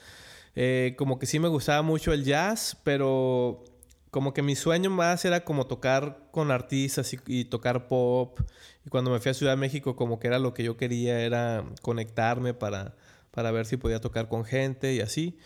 Eh, 0.56 0.95
como 0.97 1.17
que 1.17 1.25
sí 1.25 1.39
me 1.39 1.47
gustaba 1.47 1.82
mucho 1.82 2.12
el 2.12 2.25
jazz, 2.25 2.77
pero 2.84 3.63
como 4.12 4.34
que 4.34 4.41
mi 4.41 4.58
sueño 4.58 4.89
más 4.89 5.24
era 5.24 5.45
como 5.45 5.67
tocar 5.67 6.28
con 6.32 6.52
artistas 6.52 7.15
y, 7.26 7.45
tocar 7.45 7.88
pop. 7.88 8.41
Y 8.86 8.89
cuando 8.89 9.10
me 9.10 9.19
fui 9.21 9.32
a 9.32 9.34
Ciudad 9.34 9.54
de 9.54 9.58
México, 9.58 9.95
como 9.95 10.19
que 10.19 10.28
era 10.28 10.38
lo 10.38 10.54
que 10.54 10.63
yo 10.63 10.76
quería, 10.76 11.21
era 11.21 11.65
conectarme 11.82 12.54
para, 12.54 12.95
para 13.32 13.52
ver 13.52 13.65
si 13.65 13.78
podía 13.78 14.02
tocar 14.02 14.28
con 14.28 14.43
gente 14.43 14.93
y 14.93 15.00
así. 15.00 15.39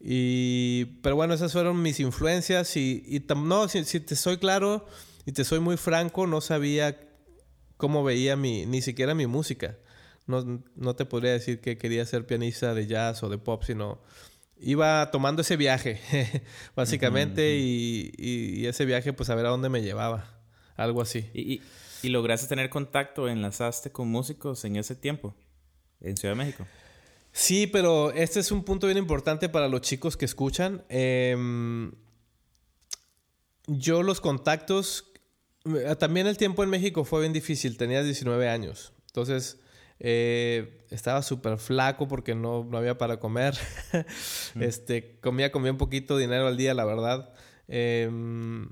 Y, 0.00 0.84
pero 1.02 1.16
bueno, 1.16 1.34
esas 1.34 1.52
fueron 1.52 1.82
mis 1.82 1.98
influencias 1.98 2.76
y, 2.76 3.24
no, 3.36 3.68
si, 3.68 3.84
si, 3.84 3.98
te 3.98 4.14
soy 4.14 4.38
claro 4.38 4.86
y 5.26 5.32
te 5.32 5.42
soy 5.44 5.58
muy 5.58 5.76
franco, 5.76 6.28
no 6.28 6.40
sabía 6.40 7.00
cómo 7.76 8.04
veía 8.04 8.36
mi, 8.36 8.64
ni 8.64 8.80
siquiera 8.80 9.16
mi 9.16 9.26
música. 9.26 9.76
No, 10.28 10.62
no 10.76 10.94
te 10.94 11.04
podría 11.04 11.32
decir 11.32 11.60
que 11.60 11.78
quería 11.78 12.06
ser 12.06 12.26
pianista 12.26 12.74
de 12.74 12.86
jazz 12.86 13.24
o 13.24 13.28
de 13.28 13.38
pop, 13.38 13.64
sino 13.64 13.98
iba 14.60 15.10
tomando 15.10 15.42
ese 15.42 15.56
viaje, 15.56 16.00
básicamente, 16.76 17.56
Y, 17.58 18.12
y, 18.16 18.66
ese 18.66 18.84
viaje, 18.84 19.12
pues 19.12 19.30
a 19.30 19.34
ver 19.34 19.46
a 19.46 19.50
dónde 19.50 19.68
me 19.68 19.82
llevaba, 19.82 20.40
algo 20.76 21.02
así. 21.02 21.30
¿Y, 21.34 21.62
y, 22.02 22.08
lograste 22.08 22.46
tener 22.46 22.70
contacto, 22.70 23.28
enlazaste 23.28 23.90
con 23.90 24.08
músicos 24.08 24.64
en 24.64 24.76
ese 24.76 24.94
tiempo, 24.94 25.34
en 26.00 26.16
Ciudad 26.16 26.34
de 26.34 26.44
México? 26.44 26.66
Sí, 27.32 27.66
pero 27.66 28.10
este 28.12 28.40
es 28.40 28.50
un 28.50 28.64
punto 28.64 28.86
bien 28.86 28.98
importante 28.98 29.48
para 29.48 29.68
los 29.68 29.82
chicos 29.82 30.16
que 30.16 30.24
escuchan. 30.24 30.84
Em, 30.88 31.92
yo 33.66 34.02
los 34.02 34.20
contactos 34.20 35.08
eh, 35.76 35.96
también 35.96 36.26
el 36.26 36.36
tiempo 36.36 36.62
en 36.62 36.70
México 36.70 37.04
fue 37.04 37.20
bien 37.20 37.32
difícil, 37.32 37.76
tenía 37.76 38.02
19 38.02 38.48
años. 38.48 38.92
Entonces, 39.06 39.58
eh, 40.00 40.84
estaba 40.90 41.22
súper 41.22 41.58
flaco 41.58 42.08
porque 42.08 42.34
no, 42.34 42.64
no, 42.64 42.78
había 42.78 42.98
para 42.98 43.18
comer. 43.18 43.54
este, 44.60 45.18
comía, 45.20 45.50
comía 45.50 45.72
un 45.72 45.78
poquito 45.78 46.16
de 46.16 46.22
dinero 46.22 46.46
al 46.46 46.56
día, 46.56 46.74
la 46.74 46.84
verdad. 46.84 47.32
Em, 47.66 48.70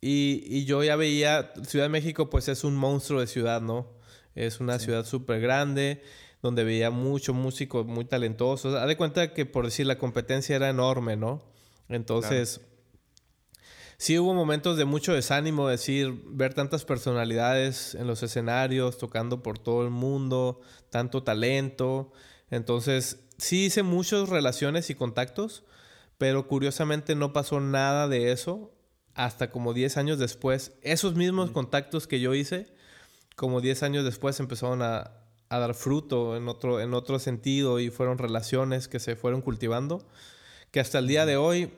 y, 0.00 0.42
y, 0.46 0.64
yo 0.64 0.82
ya 0.82 0.96
veía, 0.96 1.52
Ciudad 1.66 1.84
de 1.84 1.90
México 1.90 2.30
pues 2.30 2.48
es 2.48 2.64
un 2.64 2.76
monstruo 2.76 3.20
de 3.20 3.26
ciudad, 3.26 3.60
¿no? 3.60 3.88
Es 4.34 4.60
una 4.60 4.78
ciudad 4.78 5.04
súper 5.04 5.40
grande, 5.40 6.02
donde 6.42 6.64
veía 6.64 6.90
mucho 6.90 7.34
músico 7.34 7.84
muy 7.84 8.04
talentoso. 8.04 8.76
Haz 8.76 8.86
de 8.86 8.96
cuenta 8.96 9.34
que 9.34 9.46
por 9.46 9.64
decir 9.64 9.86
la 9.86 9.98
competencia 9.98 10.56
era 10.56 10.68
enorme, 10.68 11.16
¿no? 11.16 11.44
Entonces 11.88 12.60
sí 14.00 14.18
hubo 14.18 14.32
momentos 14.32 14.78
de 14.78 14.86
mucho 14.86 15.12
desánimo, 15.12 15.68
decir, 15.68 16.22
ver 16.24 16.54
tantas 16.54 16.86
personalidades 16.86 17.94
en 17.94 18.06
los 18.06 18.22
escenarios, 18.22 18.96
tocando 18.96 19.42
por 19.42 19.58
todo 19.58 19.84
el 19.84 19.90
mundo, 19.90 20.62
tanto 20.88 21.22
talento. 21.22 22.10
Entonces, 22.50 23.26
sí 23.36 23.66
hice 23.66 23.82
muchas 23.82 24.30
relaciones 24.30 24.88
y 24.88 24.94
contactos, 24.94 25.64
pero 26.16 26.48
curiosamente 26.48 27.14
no 27.14 27.34
pasó 27.34 27.60
nada 27.60 28.08
de 28.08 28.32
eso 28.32 28.72
hasta 29.14 29.50
como 29.50 29.74
10 29.74 29.98
años 29.98 30.18
después. 30.18 30.72
Esos 30.80 31.14
mismos 31.14 31.50
contactos 31.50 32.06
que 32.06 32.20
yo 32.20 32.32
hice, 32.32 32.74
como 33.36 33.60
10 33.60 33.82
años 33.82 34.04
después 34.06 34.40
empezaron 34.40 34.80
a, 34.80 35.10
a 35.50 35.58
dar 35.58 35.74
fruto 35.74 36.38
en 36.38 36.48
otro, 36.48 36.80
en 36.80 36.94
otro 36.94 37.18
sentido 37.18 37.78
y 37.80 37.90
fueron 37.90 38.16
relaciones 38.16 38.88
que 38.88 38.98
se 38.98 39.14
fueron 39.14 39.42
cultivando, 39.42 40.08
que 40.70 40.80
hasta 40.80 41.00
el 41.00 41.06
día 41.06 41.26
de 41.26 41.36
hoy 41.36 41.70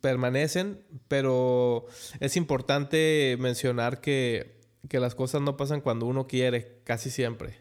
permanecen, 0.00 0.84
pero 1.08 1.86
es 2.20 2.36
importante 2.36 3.36
mencionar 3.38 4.00
que, 4.00 4.54
las 4.90 5.14
cosas 5.14 5.40
no 5.40 5.56
pasan 5.56 5.80
cuando 5.80 6.06
uno 6.06 6.26
quiere, 6.26 6.80
casi 6.84 7.10
siempre. 7.10 7.60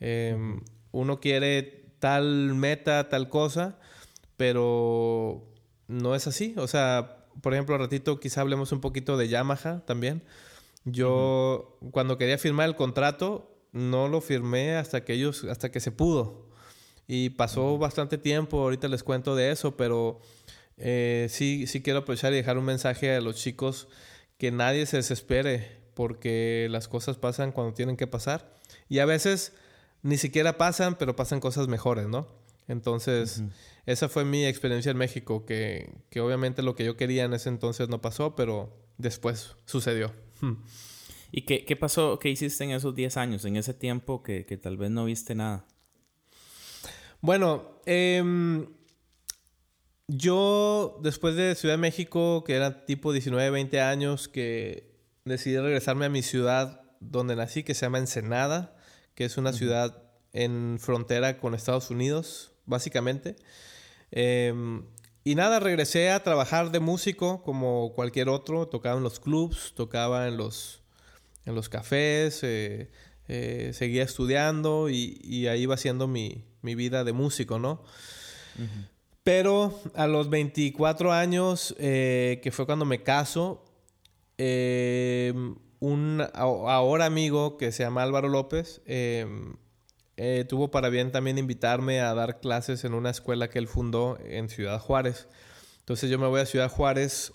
Em, 0.00 0.60
uno 0.92 1.20
quiere 1.20 1.92
tal 1.98 2.54
meta, 2.54 3.08
tal 3.08 3.28
cosa, 3.28 3.78
pero 4.36 5.48
no 5.86 6.14
es 6.14 6.26
así. 6.26 6.54
O 6.58 6.66
sea, 6.66 7.26
por 7.40 7.54
ejemplo, 7.54 7.74
al 7.74 7.82
ratito 7.82 8.20
quizá 8.20 8.40
hablemos 8.40 8.72
un 8.72 8.80
poquito 8.80 9.16
de 9.16 9.28
Yamaha 9.28 9.84
también. 9.86 10.22
Yo, 10.84 11.78
cuando 11.92 12.18
quería 12.18 12.38
firmar 12.38 12.68
el 12.68 12.76
contrato, 12.76 13.58
no 13.72 14.08
lo 14.08 14.20
firmé 14.20 14.76
hasta 14.76 15.04
que 15.04 15.14
ellos, 15.14 15.44
hasta 15.44 15.70
que 15.70 15.80
se 15.80 15.92
pudo. 15.92 16.48
Y 17.06 17.30
pasó 17.30 17.78
bastante 17.78 18.18
tiempo, 18.18 18.60
ahorita 18.60 18.88
les 18.88 19.02
cuento 19.02 19.34
de 19.34 19.50
eso, 19.50 19.76
pero 19.76 20.20
eh, 20.78 21.26
sí, 21.30 21.66
sí 21.66 21.82
quiero 21.82 22.00
aprovechar 22.00 22.32
y 22.32 22.36
dejar 22.36 22.58
un 22.58 22.64
mensaje 22.64 23.14
a 23.14 23.20
los 23.20 23.36
chicos 23.36 23.88
que 24.38 24.50
nadie 24.50 24.86
se 24.86 24.98
desespere 24.98 25.78
porque 25.94 26.68
las 26.70 26.86
cosas 26.88 27.16
pasan 27.16 27.52
cuando 27.52 27.74
tienen 27.74 27.96
que 27.96 28.06
pasar 28.06 28.54
y 28.88 29.00
a 29.00 29.04
veces 29.04 29.52
ni 30.02 30.16
siquiera 30.16 30.56
pasan, 30.56 30.96
pero 30.96 31.16
pasan 31.16 31.40
cosas 31.40 31.68
mejores, 31.68 32.06
¿no? 32.06 32.28
Entonces, 32.68 33.42
esa 33.86 34.08
fue 34.08 34.24
mi 34.24 34.44
experiencia 34.44 34.90
en 34.90 34.98
México, 34.98 35.46
que, 35.46 35.90
que 36.10 36.20
obviamente 36.20 36.62
lo 36.62 36.76
que 36.76 36.84
yo 36.84 36.96
quería 36.96 37.24
en 37.24 37.32
ese 37.32 37.48
entonces 37.48 37.88
no 37.88 38.00
pasó, 38.00 38.36
pero 38.36 38.76
después 38.98 39.56
sucedió. 39.64 40.12
¿Y 41.32 41.42
qué, 41.42 41.64
qué, 41.64 41.76
pasó, 41.76 42.18
qué 42.18 42.28
hiciste 42.28 42.64
en 42.64 42.70
esos 42.72 42.94
10 42.94 43.16
años, 43.16 43.44
en 43.46 43.56
ese 43.56 43.72
tiempo 43.74 44.22
que, 44.22 44.44
que 44.44 44.58
tal 44.58 44.76
vez 44.76 44.90
no 44.90 45.06
viste 45.06 45.34
nada? 45.34 45.66
Bueno, 47.20 47.80
eh, 47.86 48.22
yo 50.08 50.98
después 51.02 51.36
de 51.36 51.54
Ciudad 51.54 51.74
de 51.74 51.78
México, 51.78 52.42
que 52.44 52.54
era 52.54 52.86
tipo 52.86 53.12
19, 53.12 53.50
20 53.50 53.80
años, 53.82 54.26
que 54.26 54.90
decidí 55.26 55.58
regresarme 55.58 56.06
a 56.06 56.08
mi 56.08 56.22
ciudad 56.22 56.80
donde 57.00 57.36
nací, 57.36 57.62
que 57.62 57.74
se 57.74 57.86
llama 57.86 57.98
Ensenada, 57.98 58.74
que 59.14 59.26
es 59.26 59.36
una 59.36 59.52
ciudad 59.52 60.02
en 60.32 60.78
frontera 60.80 61.38
con 61.38 61.54
Estados 61.54 61.90
Unidos, 61.90 62.52
básicamente. 62.64 63.36
Em, 64.10 64.84
y 65.24 65.34
nada, 65.34 65.60
regresé 65.60 66.10
a 66.10 66.22
trabajar 66.22 66.70
de 66.70 66.80
músico 66.80 67.42
como 67.42 67.92
cualquier 67.94 68.30
otro. 68.30 68.66
Tocaba 68.66 68.96
en 68.96 69.04
los 69.04 69.20
clubs, 69.20 69.74
tocaba 69.74 70.26
en 70.26 70.38
los, 70.38 70.82
en 71.44 71.54
los 71.54 71.68
cafés, 71.68 72.40
eh, 72.44 72.90
eh, 73.28 73.72
seguía 73.74 74.04
estudiando 74.04 74.88
y, 74.88 75.46
ahí 75.48 75.62
iba 75.62 75.74
haciendo 75.74 76.08
mi, 76.08 76.46
vida 76.62 77.04
de 77.04 77.12
músico, 77.12 77.58
¿no? 77.58 77.82
Pero 79.28 79.78
a 79.94 80.06
los 80.06 80.30
24 80.30 81.12
años, 81.12 81.76
eh, 81.78 82.40
que 82.42 82.50
fue 82.50 82.64
cuando 82.64 82.86
me 82.86 83.02
caso, 83.02 83.62
un 85.80 86.24
ahora 86.32 87.04
amigo 87.04 87.58
que 87.58 87.70
se 87.70 87.82
llama 87.82 88.04
Álvaro 88.04 88.30
López 88.30 88.80
eh, 88.86 89.26
tuvo 90.48 90.70
para 90.70 90.88
bien 90.88 91.12
también 91.12 91.36
invitarme 91.36 92.00
a 92.00 92.14
dar 92.14 92.40
clases 92.40 92.84
en 92.84 92.94
una 92.94 93.10
escuela 93.10 93.50
que 93.50 93.58
él 93.58 93.68
fundó 93.68 94.18
en 94.24 94.48
Ciudad 94.48 94.80
Juárez. 94.80 95.28
Entonces 95.80 96.08
yo 96.08 96.18
me 96.18 96.26
voy 96.26 96.40
a 96.40 96.46
Ciudad 96.46 96.70
Juárez 96.70 97.34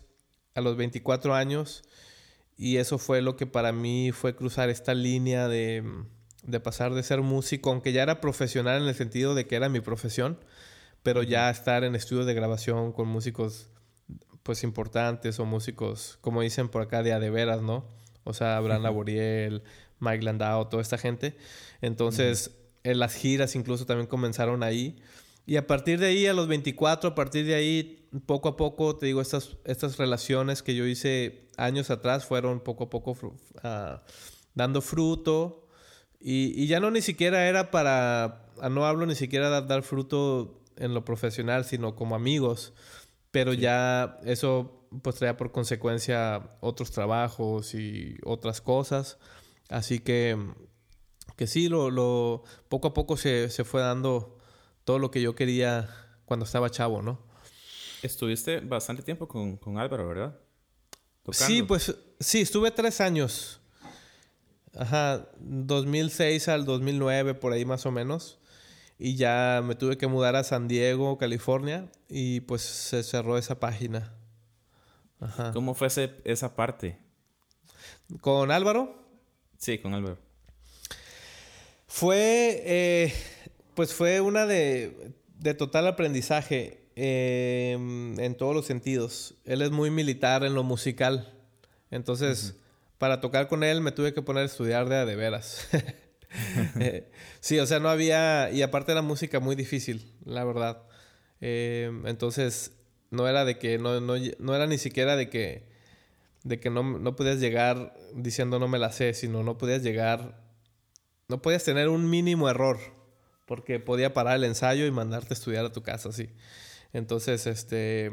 a 0.56 0.62
los 0.62 0.76
24 0.76 1.36
años 1.36 1.84
y 2.58 2.78
eso 2.78 2.98
fue 2.98 3.22
lo 3.22 3.36
que 3.36 3.46
para 3.46 3.72
mí 3.72 4.12
fue 4.12 4.36
cruzar 4.36 4.72
esta 4.72 4.96
línea 4.96 5.48
de, 5.48 5.84
de 6.42 6.60
pasar 6.60 6.96
de 6.96 7.04
ser 7.04 7.22
músico, 7.22 7.70
aunque 7.70 7.94
ya 7.94 8.02
era 8.02 8.20
profesional 8.20 8.82
en 8.82 8.88
el 8.88 8.96
sentido 8.96 9.36
de 9.36 9.46
que 9.46 9.56
era 9.56 9.70
mi 9.70 9.80
profesión, 9.80 10.40
pero 11.04 11.22
ya 11.22 11.50
estar 11.50 11.84
en 11.84 11.96
estudios 11.96 12.26
de 12.26 12.34
grabación 12.34 12.94
con 12.94 13.08
músicos 13.08 13.70
pues 14.42 14.64
importantes 14.64 15.40
o 15.40 15.46
músicos, 15.46 16.18
como 16.22 16.42
dicen 16.42 16.68
por 16.68 16.82
acá, 16.82 17.02
de 17.04 17.14
a 17.14 17.20
de 17.20 17.30
veras, 17.30 17.62
¿no? 17.62 17.86
O 18.26 18.34
sea, 18.34 18.58
Abraham 18.58 18.84
Laboriel, 18.84 19.64
Mike 20.00 20.24
Landau, 20.24 20.70
toda 20.70 20.82
esta 20.82 20.98
gente. 20.98 21.36
Entonces, 21.82 22.52
en 22.84 23.00
las 23.00 23.16
giras 23.16 23.56
incluso 23.56 23.86
también 23.86 24.08
comenzaron 24.08 24.64
ahí. 24.64 25.02
Y 25.46 25.58
a 25.58 25.68
partir 25.68 26.00
de 26.00 26.08
ahí, 26.08 26.26
a 26.28 26.34
los 26.34 26.48
24, 26.48 27.12
a 27.12 27.16
partir 27.16 27.46
de 27.46 27.56
ahí, 27.56 28.08
poco 28.26 28.50
a 28.50 28.58
poco, 28.58 28.98
te 28.98 29.08
digo, 29.08 29.22
estas, 29.22 29.58
estas 29.66 29.98
relaciones 29.98 30.62
que 30.62 30.76
yo 30.76 30.86
hice 30.86 31.50
años 31.58 31.90
atrás 31.90 32.26
fueron 32.26 32.62
poco 32.62 32.86
a 32.86 32.90
poco 32.90 33.12
uh, 33.12 33.98
dando 34.54 34.82
fruto. 34.82 35.68
Y, 36.20 36.54
y, 36.62 36.68
ya 36.68 36.80
no 36.80 36.92
ni 36.92 37.02
siquiera 37.02 37.48
era 37.48 37.70
para, 37.72 38.46
no 38.72 38.86
hablo 38.86 39.06
ni 39.06 39.16
siquiera 39.16 39.62
de 39.62 39.68
dar 39.68 39.84
fruto 39.84 40.63
en 40.78 40.94
lo 40.94 41.06
profesional, 41.06 41.66
sino 41.66 41.96
como 41.96 42.16
amigos. 42.16 42.74
Pero 43.32 43.54
ya 43.54 44.20
eso 44.26 44.88
pues 45.02 45.16
traía 45.16 45.38
por 45.38 45.52
consecuencia 45.52 46.58
otros 46.60 46.92
trabajos 46.92 47.74
y 47.74 48.18
otras 48.24 48.62
cosas. 48.62 49.18
Así 49.70 50.00
que, 50.00 50.38
que 51.36 51.48
sí, 51.48 51.68
lo, 51.70 51.90
lo 51.90 52.44
poco 52.70 52.90
a 52.90 52.94
poco 52.94 53.18
se, 53.18 53.50
se, 53.50 53.64
fue 53.64 53.82
dando 53.82 54.38
todo 54.84 55.00
lo 55.00 55.10
que 55.10 55.22
yo 55.22 55.36
quería 55.36 55.90
cuando 56.26 56.46
estaba 56.46 56.70
chavo, 56.70 57.02
¿no? 57.02 57.20
Estuviste 58.04 58.60
bastante 58.60 59.02
tiempo 59.02 59.28
con, 59.28 59.58
con 59.58 59.78
Álvaro, 59.78 60.08
¿verdad? 60.08 60.40
Sí, 61.32 61.64
pues 61.64 61.96
sí, 62.20 62.42
estuve 62.42 62.70
tres 62.72 63.00
años. 63.00 63.62
Ajá, 64.76 65.30
2006 65.40 66.48
al 66.50 66.66
2009, 66.66 67.36
por 67.36 67.54
ahí 67.54 67.64
más 67.64 67.86
o 67.86 67.92
menos. 67.92 68.40
Y 68.98 69.16
ya 69.16 69.62
me 69.64 69.76
tuve 69.76 69.98
que 69.98 70.08
mudar 70.08 70.36
a 70.36 70.44
San 70.44 70.68
Diego, 70.68 71.18
California, 71.18 71.90
y 72.10 72.42
pues 72.42 72.62
se 72.62 73.04
cerró 73.04 73.38
esa 73.38 73.60
página. 73.60 74.14
¿Cómo 75.54 75.74
fue 75.74 75.88
esa 76.26 76.56
parte? 76.56 76.98
¿Con 78.22 78.52
Álvaro? 78.52 78.96
Sí, 79.58 79.78
con 79.78 79.94
Álvaro. 79.94 80.18
Fue, 81.88 82.62
eh, 82.66 83.14
pues 83.76 83.94
fue 83.94 84.20
una 84.20 84.46
de, 84.46 85.14
total 85.58 85.88
aprendizaje 85.88 86.88
em, 86.96 88.20
en 88.20 88.36
todos 88.36 88.56
los 88.56 88.66
sentidos. 88.66 89.36
Él 89.46 89.62
es 89.62 89.72
muy 89.72 89.92
militar 89.92 90.44
en 90.44 90.54
lo 90.54 90.64
musical. 90.64 91.34
Entonces, 91.92 92.56
para 92.98 93.22
tocar 93.22 93.48
con 93.48 93.64
él 93.64 93.82
me 93.82 93.92
tuve 93.92 94.14
que 94.14 94.22
poner 94.22 94.44
a 94.44 94.46
estudiar 94.48 94.90
de 94.90 94.98
a 94.98 95.06
de 95.06 95.16
veras. 95.16 95.68
Eh, 96.80 97.10
sí, 97.40 97.60
o 97.60 97.66
sea, 97.66 97.80
no 97.80 97.90
había... 97.90 98.50
Y 98.52 98.62
aparte 98.62 98.92
era 98.92 99.02
música 99.02 99.40
muy 99.40 99.56
difícil, 99.56 100.12
la 100.26 100.44
verdad. 100.44 100.84
Em, 101.42 102.08
entonces, 102.08 102.72
no 103.12 103.28
era 103.28 103.46
de 103.46 103.60
que, 103.60 103.78
no, 103.78 104.02
no, 104.02 104.16
no 104.40 104.56
era 104.56 104.66
ni 104.66 104.78
siquiera 104.78 105.16
de 105.16 105.30
que, 105.30 105.68
de 106.44 106.60
que 106.60 106.70
no, 106.70 106.84
no 106.84 107.16
podías 107.16 107.40
llegar 107.40 107.94
diciendo 108.16 108.60
no 108.60 108.68
me 108.68 108.80
la 108.80 108.92
sé, 108.92 109.14
sino 109.14 109.44
no 109.44 109.58
podías 109.58 109.84
llegar, 109.84 110.42
no 111.28 111.42
podías 111.42 111.64
tener 111.64 111.90
un 111.90 112.10
mínimo 112.10 112.50
error, 112.50 112.80
porque 113.46 113.80
podía 113.80 114.14
parar 114.14 114.38
el 114.38 114.44
ensayo 114.46 114.86
y 114.86 114.92
mandarte 114.92 115.34
a 115.34 115.38
estudiar 115.38 115.66
a 115.66 115.72
tu 115.72 115.84
casa, 115.84 116.12
sí. 116.12 116.30
Entonces, 116.92 117.48
este, 117.48 118.12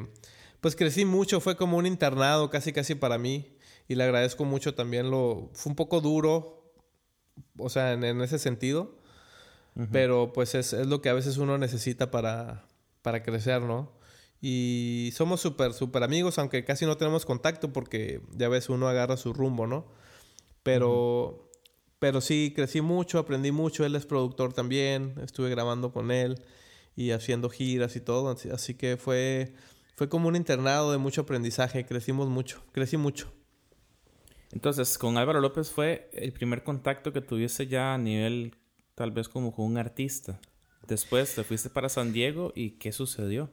pues 0.60 0.76
crecí 0.76 1.04
mucho, 1.04 1.40
fue 1.40 1.56
como 1.56 1.76
un 1.76 1.86
internado 1.86 2.50
casi 2.50 2.72
casi 2.72 2.94
para 2.94 3.18
mí 3.18 3.56
y 3.88 3.94
le 3.94 4.04
agradezco 4.04 4.44
mucho 4.44 4.74
también 4.74 5.10
lo, 5.10 5.50
fue 5.54 5.70
un 5.70 5.76
poco 5.76 6.00
duro, 6.00 6.59
o 7.56 7.68
sea, 7.68 7.92
en, 7.92 8.20
ese 8.20 8.38
sentido, 8.38 8.96
pero 9.92 10.32
pues 10.32 10.54
es, 10.54 10.72
es, 10.72 10.86
lo 10.86 11.00
que 11.00 11.08
a 11.08 11.14
veces 11.14 11.38
uno 11.38 11.56
necesita 11.56 12.10
para, 12.10 12.64
para 13.02 13.22
crecer, 13.22 13.62
¿no? 13.62 13.92
Y 14.42 15.10
somos 15.14 15.40
súper, 15.40 15.74
súper 15.74 16.02
amigos, 16.02 16.38
aunque 16.38 16.64
casi 16.64 16.86
no 16.86 16.96
tenemos 16.96 17.26
contacto 17.26 17.72
porque 17.72 18.22
ya 18.32 18.48
ves, 18.48 18.68
uno 18.70 18.88
agarra 18.88 19.16
su 19.16 19.32
rumbo, 19.32 19.66
¿no? 19.66 19.86
Pero, 20.62 21.50
pero 21.98 22.20
sí, 22.20 22.52
crecí 22.54 22.80
mucho, 22.80 23.18
aprendí 23.18 23.52
mucho. 23.52 23.84
Él 23.84 23.94
es 23.96 24.06
productor 24.06 24.52
también, 24.54 25.14
estuve 25.22 25.50
grabando 25.50 25.92
con 25.92 26.10
él 26.10 26.42
y 26.96 27.10
haciendo 27.10 27.50
giras 27.50 27.96
y 27.96 28.00
todo. 28.00 28.34
Así, 28.52 28.74
que 28.74 28.96
fue, 28.96 29.54
fue 29.94 30.08
como 30.08 30.28
un 30.28 30.36
internado 30.36 30.90
de 30.90 30.98
mucho 30.98 31.22
aprendizaje. 31.22 31.84
Crecimos 31.84 32.28
mucho, 32.28 32.62
crecí 32.72 32.96
mucho. 32.96 33.30
Entonces, 34.52 34.98
con 34.98 35.16
Álvaro 35.16 35.40
López 35.40 35.70
fue 35.70 36.10
el 36.12 36.32
primer 36.32 36.64
contacto 36.64 37.12
que 37.12 37.20
tuviste 37.20 37.66
ya 37.66 37.94
a 37.94 37.98
nivel, 37.98 38.56
tal 38.94 39.12
vez 39.12 39.28
como 39.28 39.52
con 39.52 39.66
un 39.66 39.78
artista. 39.78 40.40
Después 40.86 41.34
te 41.34 41.44
fuiste 41.44 41.70
para 41.70 41.88
San 41.88 42.12
Diego 42.12 42.52
y 42.56 42.72
¿qué 42.72 42.90
sucedió? 42.90 43.50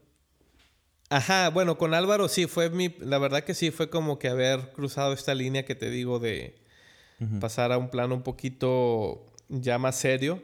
Ajá, 1.10 1.50
bueno, 1.50 1.78
con 1.78 1.94
Álvaro 1.94 2.28
sí, 2.28 2.48
fue 2.48 2.70
mi, 2.70 2.90
la 3.00 3.18
verdad 3.18 3.44
que 3.44 3.54
sí, 3.54 3.72
fue 3.72 3.90
como 3.90 4.20
que 4.20 4.28
haber 4.28 4.72
cruzado 4.72 5.14
esta 5.14 5.36
línea 5.36 5.66
que 5.66 5.76
te 5.76 5.90
digo 5.90 6.20
de 6.20 6.62
pasar 7.40 7.72
a 7.72 7.78
un 7.78 7.90
plano 7.90 8.16
un 8.16 8.24
poquito 8.24 9.32
ya 9.48 9.78
más 9.78 9.96
serio, 9.96 10.42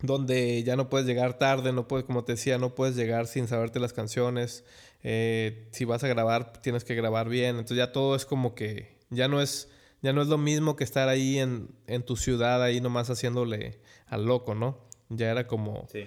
donde 0.00 0.62
ya 0.62 0.76
no 0.76 0.88
puedes 0.88 1.06
llegar 1.06 1.38
tarde, 1.38 1.72
no 1.72 1.88
puedes, 1.88 2.06
como 2.06 2.24
te 2.24 2.32
decía, 2.32 2.58
no 2.58 2.74
puedes 2.74 2.94
llegar 2.94 3.26
sin 3.26 3.48
saberte 3.48 3.80
las 3.80 3.92
canciones, 3.92 4.64
eh, 5.02 5.68
si 5.72 5.84
vas 5.84 6.04
a 6.04 6.08
grabar 6.08 6.52
tienes 6.62 6.84
que 6.84 6.94
grabar 6.94 7.28
bien, 7.28 7.56
entonces 7.56 7.78
ya 7.78 7.90
todo 7.90 8.14
es 8.14 8.24
como 8.24 8.54
que 8.54 8.97
ya 9.10 9.28
no 9.28 9.40
es, 9.40 9.68
ya 10.02 10.12
no 10.12 10.22
es 10.22 10.28
lo 10.28 10.38
mismo 10.38 10.76
que 10.76 10.84
estar 10.84 11.08
ahí 11.08 11.38
en, 11.38 11.70
en 11.86 12.02
tu 12.02 12.16
ciudad, 12.16 12.62
ahí 12.62 12.80
nomás 12.80 13.10
haciéndole 13.10 13.80
al 14.06 14.24
loco, 14.24 14.54
¿no? 14.54 14.78
Ya 15.08 15.30
era 15.30 15.46
como... 15.46 15.86
Sí 15.90 16.06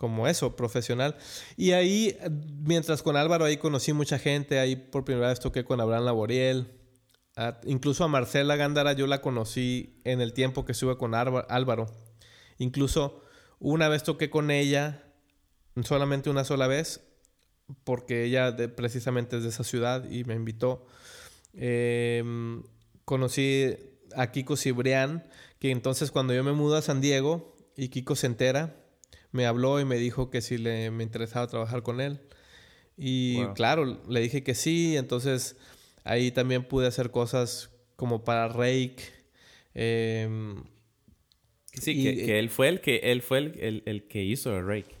como 0.00 0.26
eso, 0.26 0.56
profesional. 0.56 1.14
Y 1.58 1.72
ahí, 1.72 2.16
mientras 2.62 3.02
con 3.02 3.18
Álvaro, 3.18 3.44
ahí 3.44 3.58
conocí 3.58 3.92
mucha 3.92 4.18
gente, 4.18 4.58
ahí 4.58 4.74
por 4.74 5.04
primera 5.04 5.28
vez 5.28 5.40
toqué 5.40 5.62
con 5.62 5.78
Abraham 5.78 6.06
Laboriel, 6.06 6.72
incluso 7.64 8.04
a 8.04 8.08
Marcela 8.08 8.56
Gándara 8.56 8.94
yo 8.94 9.06
la 9.06 9.20
conocí 9.20 10.00
en 10.04 10.22
el 10.22 10.32
tiempo 10.32 10.64
que 10.64 10.72
estuve 10.72 10.96
con 10.96 11.14
Álvaro. 11.14 11.86
Incluso 12.56 13.22
una 13.58 13.90
vez 13.90 14.02
toqué 14.02 14.30
con 14.30 14.50
ella, 14.50 15.04
solamente 15.84 16.30
una 16.30 16.44
sola 16.44 16.66
vez, 16.66 17.02
porque 17.84 18.24
ella 18.24 18.56
precisamente 18.74 19.36
es 19.36 19.42
de 19.42 19.50
esa 19.50 19.64
ciudad 19.64 20.10
y 20.10 20.24
me 20.24 20.34
invitó. 20.34 20.86
Em, 21.54 22.62
conocí 23.04 23.76
a 24.16 24.30
Kiko 24.30 24.56
Cibrián, 24.56 25.24
que 25.58 25.70
entonces 25.70 26.10
cuando 26.10 26.34
yo 26.34 26.44
me 26.44 26.52
mudo 26.52 26.76
a 26.76 26.82
San 26.82 27.00
Diego 27.00 27.56
y 27.76 27.88
Kiko 27.88 28.16
se 28.16 28.26
entera, 28.26 28.76
me 29.32 29.46
habló 29.46 29.80
y 29.80 29.84
me 29.84 29.96
dijo 29.96 30.30
que 30.30 30.40
si 30.40 30.58
le, 30.58 30.90
me 30.90 31.04
interesaba 31.04 31.46
trabajar 31.46 31.82
con 31.82 32.00
él. 32.00 32.20
Y 32.96 33.44
claro, 33.54 34.02
le 34.08 34.20
dije 34.20 34.42
que 34.42 34.54
sí, 34.54 34.96
entonces 34.96 35.56
ahí 36.04 36.30
también 36.30 36.64
pude 36.64 36.86
hacer 36.86 37.10
cosas 37.10 37.70
como 37.96 38.24
para 38.24 38.48
Rake. 38.48 38.98
Em, 39.74 40.64
sí, 41.72 42.02
que, 42.02 42.38
él 42.38 42.50
fue 42.50 42.68
el 42.68 42.80
que 42.80 42.96
él 43.04 43.22
fue 43.22 43.38
el, 43.38 43.82
el, 43.86 44.06
que 44.06 44.22
hizo 44.22 44.60
Rake. 44.60 44.94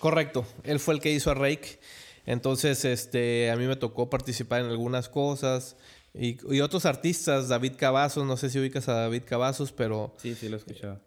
Correcto, 0.00 0.46
él 0.64 0.80
fue 0.80 0.94
el 0.94 1.00
que 1.00 1.12
hizo 1.12 1.30
a 1.30 1.34
Rake. 1.34 1.78
Entonces, 2.28 2.84
este, 2.84 3.50
a 3.50 3.56
mí 3.56 3.66
me 3.66 3.76
tocó 3.76 4.10
participar 4.10 4.60
en 4.60 4.66
algunas 4.66 5.08
cosas. 5.08 5.78
Y, 6.12 6.36
y 6.54 6.60
otros 6.60 6.84
artistas, 6.84 7.48
David 7.48 7.72
Cavazos, 7.78 8.26
no 8.26 8.36
sé 8.36 8.50
si 8.50 8.58
ubicas 8.58 8.86
a 8.90 8.92
David 8.92 9.22
Cavazos, 9.24 9.72
pero... 9.72 10.14
Sí, 10.18 10.34
sí, 10.34 10.50
lo 10.50 10.56
he 10.56 10.58
escuchado. 10.58 11.00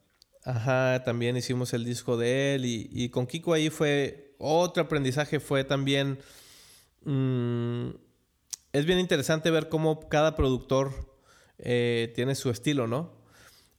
Ajá, 0.44 1.04
también 1.04 1.38
hicimos 1.38 1.76
el 1.76 1.86
disco 1.86 2.18
de 2.18 2.56
él 2.56 2.66
y, 2.66 2.90
y 2.92 3.10
con 3.10 3.28
Kiko 3.28 3.54
ahí 3.54 3.70
fue 3.70 4.34
otro 4.40 4.82
aprendizaje, 4.82 5.40
fue 5.40 5.64
también... 5.64 6.18
Mm, 7.04 7.90
es 8.74 8.86
bien 8.88 8.98
interesante 8.98 9.52
ver 9.52 9.70
cómo 9.70 10.10
cada 10.10 10.36
productor 10.36 11.20
eh, 11.60 12.12
tiene 12.16 12.34
su 12.34 12.50
estilo, 12.50 12.88
¿no? 12.88 13.21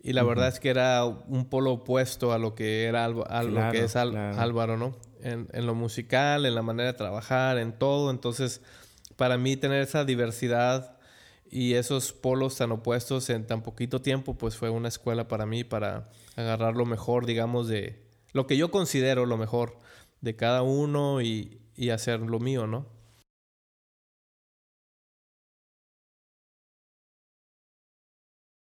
Y 0.02 0.14
la 0.14 0.24
verdad 0.24 0.48
es 0.48 0.58
que 0.58 0.68
era 0.68 1.04
un 1.04 1.48
polo 1.48 1.72
opuesto 1.72 2.32
a 2.32 2.38
lo 2.38 2.56
que 2.56 2.84
era 2.84 3.04
a 3.04 3.08
lo 3.08 3.70
que 3.70 3.84
es 3.84 3.94
Álvaro, 3.94 4.76
¿no? 4.76 4.96
En, 5.22 5.48
en, 5.52 5.66
lo 5.66 5.76
musical, 5.76 6.44
en 6.44 6.56
la 6.56 6.62
manera 6.62 6.90
de 6.90 6.98
trabajar, 6.98 7.58
en 7.58 7.72
todo. 7.72 8.10
Entonces, 8.10 8.60
para 9.14 9.38
mí 9.38 9.56
tener 9.56 9.80
esa 9.80 10.04
diversidad 10.04 10.96
y 11.48 11.74
esos 11.74 12.12
polos 12.12 12.56
tan 12.56 12.72
opuestos 12.72 13.30
en 13.30 13.46
tan 13.46 13.62
poquito 13.62 14.00
tiempo, 14.02 14.36
pues 14.36 14.56
fue 14.56 14.70
una 14.70 14.88
escuela 14.88 15.28
para 15.28 15.46
mí 15.46 15.62
para 15.62 16.08
agarrar 16.34 16.74
lo 16.74 16.86
mejor, 16.86 17.24
digamos, 17.24 17.68
de 17.68 18.02
lo 18.32 18.48
que 18.48 18.56
yo 18.56 18.72
considero 18.72 19.26
lo 19.26 19.36
mejor 19.36 19.78
de 20.20 20.34
cada 20.34 20.62
uno 20.62 21.20
y, 21.20 21.60
y 21.76 21.90
hacer 21.90 22.20
lo 22.20 22.40
mío, 22.40 22.66
¿no? 22.66 22.86